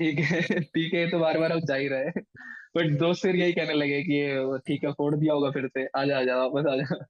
[0.00, 2.20] ठीक है ठीक है तो बार बार अब जा ही रहे
[2.76, 6.18] बट दोस्त फिर यही कहने लगे कि ठीक है फोड़ दिया होगा फिर से। आजा
[6.18, 7.04] आजा वापस आजा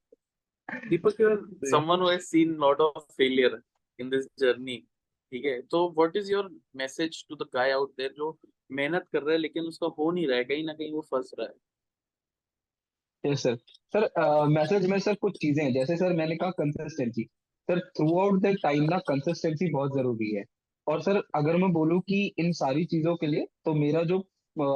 [0.90, 1.40] Deepak, you are
[1.70, 3.62] someone who has seen lot of failure
[3.98, 4.78] in this journey.
[5.32, 5.60] ठीक है?
[5.62, 8.38] तो what is your message to the guy out there जो
[8.72, 11.30] मेहनत कर रहा है लेकिन उसका हो नहीं रहा है कहीं ना कहीं वो फंस
[11.38, 11.54] रहा है?
[13.24, 13.56] यस सर
[13.94, 17.22] सर मैसेज में सर कुछ चीज़ें हैं। जैसे सर मैंने कहा consistency
[17.68, 17.80] sir
[18.20, 20.44] throughout the time ना कंसिस्टेंसी बहुत ज़रूरी है।
[20.86, 24.18] और सर अगर मैं बोलूँ कि इन सारी चीज़ों के लिए तो मेरा जो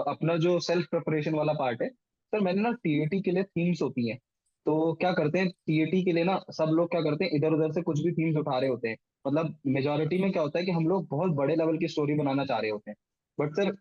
[0.08, 4.08] अपना जो सेल्फ प्रिपरेशन वाला पार्ट है सर मैंने ना टीएटी के लिए थीम्स होती
[4.08, 4.18] हैं।
[4.66, 7.72] तो क्या करते हैं टीएटी के लिए ना सब लोग क्या करते हैं इधर उधर
[7.72, 10.70] से कुछ भी थीम्स उठा रहे होते हैं। मतलब मेजोरिटी में क्या होता है कि
[10.72, 12.96] हम लोग बहुत बड़े लेवल की स्टोरी बनाना चाह रहे होते हैं।
[13.40, 13.72] बट सर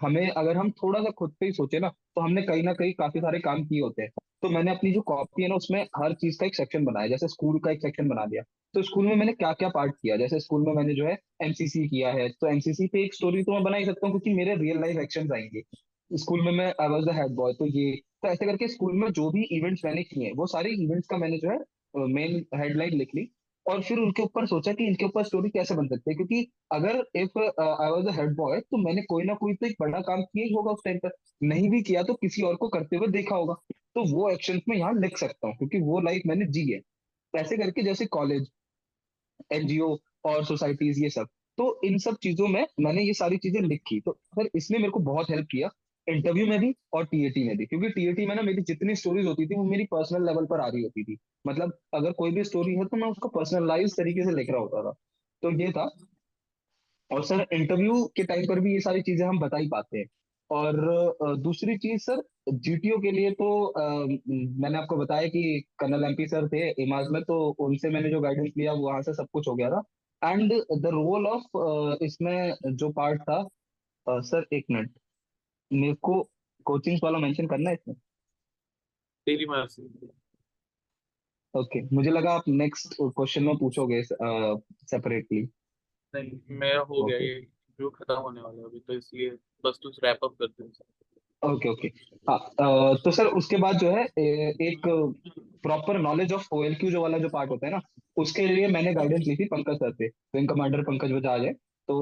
[0.00, 2.92] हमें, अगर हम थोड़ा सा खुद पे ही सोचे ना तो हमने कहीं ना कहीं
[2.94, 4.10] काफ़ी सारे काम किए होते हैं।
[4.42, 7.28] तो मैंने अपनी जो कॉपी है ना, उसमें हर चीज़ का एक सेक्शन बनाया, जैसे
[7.28, 8.42] स्कूल का एक सेक्शन बना दिया।
[8.74, 10.16] तो स्कूल में मैंने क्या क्या पार्ट किया?
[10.16, 13.52] जैसे स्कूल में मैंने जो है एमसीसी किया है तो एमसीसी पे एक स्टोरी तो
[13.52, 15.62] मैं बना ही सकता हूँ, क्योंकि मेरे रियल लाइफ एक्शन आएँगे।
[16.10, 19.10] स्कूल में मैं I was the head boy तो ये तो ऐसे करके स्कूल में
[19.12, 21.58] जो भी इवेंट्स मैंने किए वो सारे इवेंट्स का मैंने जो है
[22.08, 23.28] मेन हेडलाइन लिख ली।
[23.66, 26.14] और फिर उनके ऊपर सोचा कि इनके ऊपर स्टोरी कैसे बन सकती है?
[26.16, 29.76] क्योंकि अगर if I was the head boy तो मैंने कोई ना कोई तो एक
[29.80, 31.10] बड़ा काम किया ही होगा उस टाइम पर।
[31.44, 33.54] नहीं भी किया तो किसी और को करते हुए देखा होगा।
[33.96, 36.80] तो वो एक्शन में यहाँ लिख सकता हूँ, क्योंकि वो लाइफ मैंने जी है।
[37.34, 38.48] ऐसे करके जैसे कॉलेज
[39.52, 39.96] एनजीओ
[40.26, 41.26] और सोसाइटीज ये सब।
[41.58, 45.00] तो इन सब चीज़ों में मैंने ये सारी चीज़ें लिखी। तो फिर इसने मेरे को
[45.02, 45.68] बहुत हेल्प किया।
[46.06, 49.46] इंटरव्यू में भी और टीएटी में भी। क्योंकि टीएटी में ना मेरी जितनी स्टोरीज होती
[49.46, 52.74] थी वो मेरी पर्सनल लेवल पर आ रही होती थी। मतलब अगर कोई भी स्टोरी
[52.74, 54.92] है तो मैं उसको पर्सनलाइज तरीके से लिख रहा होता था।
[55.42, 55.88] तो ये था।
[57.10, 60.06] और सर इंटरव्यू के टाइम पर भी ये सारी चीज़ें हम बता ही पाते हैं।
[60.50, 60.76] और
[61.38, 63.80] दूसरी चीज़ सर जीटीओ के लिए तो अ,
[64.60, 68.52] मैंने आपको बताया कि कर्नल एमपी सर थे इमाज में तो उनसे मैंने जो गाइडेंस
[68.58, 69.82] लिया वहाँ से सब कुछ हो गया था।
[70.22, 70.52] एंड
[70.82, 73.36] द रोल ऑफ़ इसमें जो पार्ट था
[74.06, 74.92] अ, सर एक मिनट
[75.70, 76.22] मेरे को
[76.66, 77.94] कोचिंग वाला मेंशन करना है इसमें?
[79.26, 80.08] तेरी मर्ज़ी।
[81.54, 85.42] ओके मुझे लगा आप नेक्स्ट क्वेश्चन में पूछोगे सेपरेटली
[86.14, 87.40] नहीं मेरा हो गया ये
[87.78, 89.30] जो खत्म होने वाला है अभी तो इसलिए
[89.64, 90.70] बस कुछ रैप अप करते हैं।
[91.42, 91.88] ओके ओके
[92.28, 94.86] हाँ तो सर उसके बाद जो है एक
[95.62, 97.80] प्रॉपर नॉलेज ऑफ़ ओएलक्यू जो वाला जो पार्ट होता है ना
[98.16, 101.96] उसके लिए मैंने गाइडेंस ली थी पंकज सर से। विंग कमांडर पंकज बजाज है। तो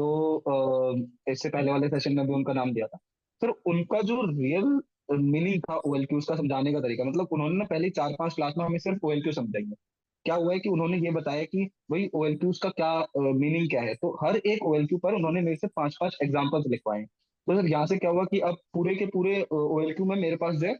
[1.28, 2.98] इससे पहले वाले सेशन में भी उनका नाम दिया था।
[3.43, 4.80] सर, उनका जो रियल
[5.22, 8.64] मीनिंग था ओएलक्यूज का समझाने का तरीका मतलब उन्होंने ना पहले चार पाँच क्लास में
[8.64, 9.74] हमें सिर्फ़ ओएलक्यू समझाएँगे
[10.26, 13.95] क्या हुआ है कि उन्होंने ये बताया कि, भाई ओएलक्यूज का क्या मीनिंग क्या है?
[13.95, 17.87] तो हर एक ओएलक्यू पर उन्होंने मेरे से पाँच पाँच एग्जाम्पल्स लिखवाए तो सर, यहाँ
[17.87, 20.74] से क्या हुआ कि अब पूरे के पूरे ओएलक्यू में मेरे पास जो है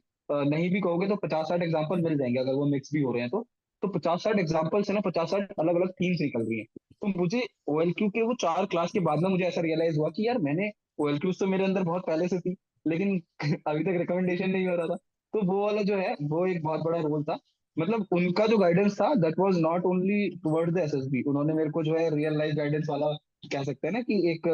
[0.51, 3.23] नहीं भी कहोगे तो पचास साठ एग्ज़ाम्पल मिल जाएँगे अगर वो मिक्स भी हो रहे
[3.23, 3.45] हैं तो।
[3.83, 6.67] तो पचास साठ एग्ज़ाम्पल से ना पचास साठ अलग अलग थीम्स निकल रही हैं।
[7.03, 10.27] तो मुझे ओएलक्यू के वो चार क्लास के बाद में मुझे ऐसा रियलाइज़ हुआ कि
[10.29, 13.21] यार मैंने ओएलक्यूज तो मेरे अंदर बहुत पहले से थी, लेकिन
[13.69, 14.97] अभी तक रिकमेंडेशन नहीं हो रहा था।
[15.35, 17.39] तो वो वाला जो है, वो एक बहुत बड़ा रोल था।
[17.77, 21.83] मतलब उनका जो गाइडेंस था that was not only toward the SSB उन्होंने मेरे को
[21.83, 23.07] जो है रियल लाइफ गाइडेंस वाला
[23.53, 24.47] कह सकते हैं ना कि एक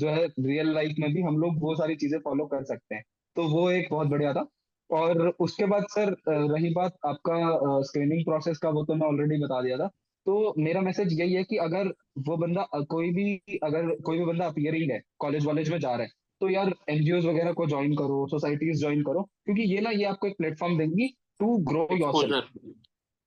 [0.00, 3.02] जो है रियल लाइफ में भी हम लोग वो सारी चीज़ें फॉलो कर सकते हैं।
[3.36, 4.44] तो वो एक बहुत बढ़िया था।
[4.90, 9.60] और उसके बाद सर रही बात आपका स्क्रीनिंग प्रोसेस का, वो तो मैं ऑलरेडी बता
[9.62, 9.88] दिया था।
[10.26, 14.46] तो मेरा मैसेज यही है कि अगर वो बंदा कोई भी अगर कोई भी बंदा
[14.46, 16.08] अपियरिंग है कॉलेज वॉलेज में जा रहा है
[16.40, 20.26] तो यार एनजीओ वगैरह को ज्वाइन करो सोसाइटीज ज्वाइन करो क्योंकि ये ना ये आपको
[20.26, 21.08] एक प्लेटफॉर्म देंगी
[21.40, 22.40] टू ग्रो योर.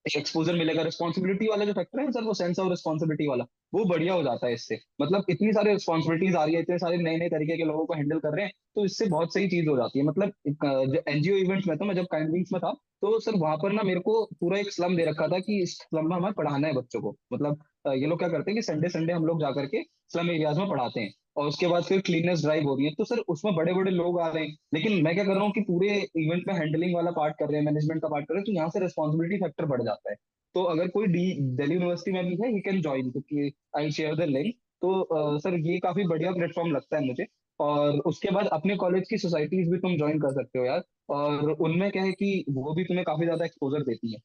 [0.05, 3.43] एक्सपोजर मिलेगा रिस्पॉन्सिबिलिटी वाला जो फैक्टर है सर वो सेंस ऑफ़ रिस्पॉन्सिबिलिटी वाला,
[3.73, 6.97] वो बढ़िया हो जाता है इससे। मतलब इतनी सारी रिस्पॉन्सिबिलिटीज आ रही है, इतने सारे
[6.97, 9.69] नए नए तरीके के लोगों को हैंडल कर रहे हैं तो इससे बहुत सही चीज़
[9.69, 13.19] हो जाती है। मतलब एनजीओ इवेंट्स में तो मैं जब काइंड विंग्स में था तो
[13.19, 16.09] सर वहाँ पर ना मेरे को पूरा एक स्लम दे रखा था कि इस स्लम
[16.09, 19.13] में हमें पढ़ाना है बच्चों को। मतलब ये लोग क्या करते हैं कि संडे संडे
[19.13, 19.83] हम लोग जा करके
[20.13, 23.03] स्लम एरियाज़ में पढ़ाते हैं। और उसके बाद फिर क्लीननेस ड्राइव हो रही है। तो
[23.05, 25.61] सर, उसमें बड़े बड़े लोग आ रहे हैं। लेकिन मैं क्या कर रहा हूँ कि
[25.63, 28.45] पूरे इवेंट में हैंडलिंग वाला पार्ट कर रहे हैं मैनेजमेंट का पार्ट कर रहे हैं
[28.45, 30.15] तो यहाँ से रिस्पॉन्सिबिलिटी फैक्टर बढ़ जाता है।
[30.55, 31.25] तो अगर कोई डी
[31.55, 35.53] दिल्ली यूनिवर्सिटी में भी है ही कैन ज्वाइन क्योंकि आई शेयर द लिंक तो सर,
[35.61, 37.25] ये काफ़ी बढ़िया प्लेटफॉर्म लगता है मुझे।
[37.59, 41.51] और उसके बाद अपने कॉलेज की सोसाइटीज भी तुम ज्वाइन कर सकते हो यार। और
[41.51, 44.19] उनमें क्या है कि वो भी तुम्हें काफ़ी ज़्यादा एक्सपोजर देती है।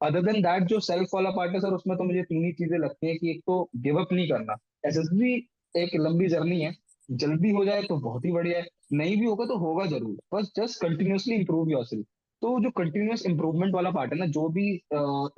[0.00, 2.78] अदर देन दैट जो सेल्फ वाला पार्ट है, सर, उसमें तो मुझे तीन ही चीज़ें
[2.78, 4.56] लगती है कि एक तो गिव अप नहीं करना।
[4.86, 5.36] एसएसबी
[5.74, 6.72] एक लंबी जर्नी है।
[7.08, 10.52] जल्दी हो जाए तो बहुत ही बढ़िया है। नहीं भी होगा तो होगा ज़रूर। बस
[10.56, 12.06] जस्ट कंटिन्यूसली इंप्रूव योरसेल्फ
[12.42, 14.80] तो जो कंटिन्यूस इंप्रूवमेंट वाला पार्ट है ना, जो भी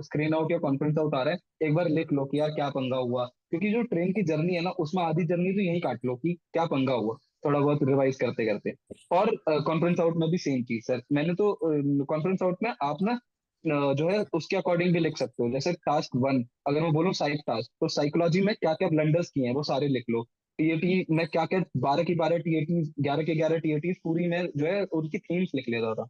[0.05, 2.69] स्क्रीन आउट या कॉन्फ्रेंस आउट आ रहा है, एक बार लिख लो कि यार क्या
[2.71, 6.05] पंगा हुआ। क्योंकि जो ट्रेन की जर्नी है ना, उसमें आधी जर्नी तो यही काट
[6.05, 7.17] लो कि क्या पंगा हुआ।
[7.47, 8.75] थोड़ा बहुत रिवाइज करते करते
[9.13, 9.31] और
[9.67, 11.59] कॉन्फ्रेंस आउट में भी सेम चीज़ सर मैंने तो
[12.05, 13.19] कॉन्फ्रेंस आउट में आप ना
[13.65, 17.41] जो है, उसके अकॉर्डिंग भी लिख सकते हो। जैसे टास्क वन अगर मैं बोलूँ साइक
[17.47, 20.23] टास्क तो साइकोलॉजी में क्या क्या ब्लंडर्स किए हैं, वो सारे लिख लो।
[20.59, 24.67] टीएटी में क्या क्या बारह की बारह टीएटी ग्यारह के ग्यारह टीएटी पूरी में जो
[24.67, 26.07] है, उनकी थीम्स लिख लेता था।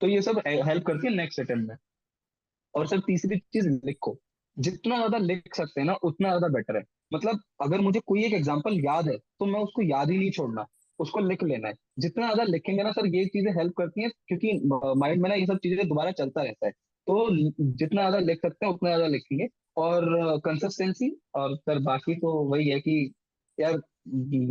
[0.00, 1.76] तो ये सब हेल्प करती है नेक्स्ट अटेम्प्ट में।
[2.74, 4.16] और सर, तीसरी चीज़ लिखो।
[4.56, 6.82] जितना ज़्यादा लिख सकते हैं ना, उतना ज़्यादा बेटर है।
[7.12, 10.66] मतलब अगर मुझे कोई एक एग्ज़ाम्पल याद है तो मैं उसको याद ही नहीं छोड़ना।
[10.98, 14.52] उसको लिख लेना है। जितना ज़्यादा लिखेंगे ना, सर, ये चीज़ें हेल्प करती हैं, क्योंकि
[14.96, 16.72] माइंड में ना ये सब चीज़ें दोबारा चलता रहता है।
[17.06, 17.28] तो
[17.72, 19.46] जितना ज़्यादा लिख सकते हैं, उतना ज़्यादा लिखेंगे।
[19.78, 20.04] और
[20.44, 23.12] कंसिस्टेंसी और सर, बाकी तो वही है कि
[23.58, 23.80] यार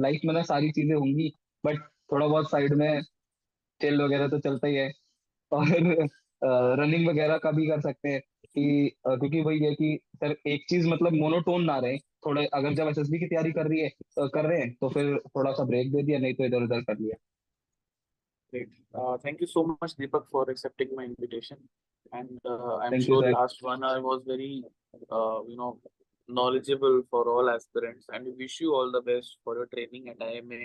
[0.02, 1.32] लाइफ में ना सारी चीज़ें होंगी
[1.64, 1.80] बट
[2.12, 3.02] थोड़ा बहुत साइड में
[3.82, 4.92] चिल वगैरह तो चलता ही है।
[5.52, 5.68] और
[6.80, 10.88] रनिंग वगैरह का भी कर सकते हैं कि क्योंकि वही है कि सर, एक चीज़
[10.90, 13.90] मतलब मोनोटोन ना रहे। थोड़े, अगर जब एसएसबी की तैयारी कर रही है
[14.30, 17.00] कर रहे हैं तो फिर थोड़ा सा ब्रेक दे दिया, नहीं तो इधर उधर कर
[17.00, 17.18] लिया।
[18.55, 18.69] Great.
[18.95, 21.57] Uh, thank you so much, Deepak, for accepting my invitation.
[22.13, 23.31] And uh, I'm Thank you, sure sir.
[23.33, 24.65] last one hour was very,
[25.13, 25.79] uh, you know,
[26.29, 28.07] knowledgeable for all aspirants.
[28.13, 30.63] And we wish you all the best for your training at IMA.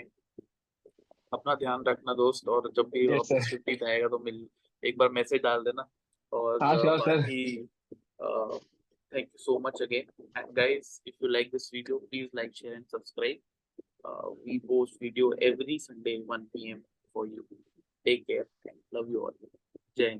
[1.34, 3.36] अपना ध्यान रखना दोस्त और जब भी Yes, sir.
[3.36, 4.46] Opportunity आएगा तो मिल
[4.88, 5.86] एक बार मैसेज डाल देना
[6.32, 7.16] और हाँ, uh, sure, sir.
[7.16, 7.68] बाकी
[8.20, 8.58] uh,
[9.12, 10.06] thank you so much again.
[10.36, 13.38] And guys, if you like this video, please like, share, and subscribe.
[14.04, 16.82] Uh, we post video every Sunday 1 p.m.
[17.12, 17.44] for you.
[18.05, 18.45] Take care.
[18.91, 19.33] Love you all.
[19.97, 20.19] Jai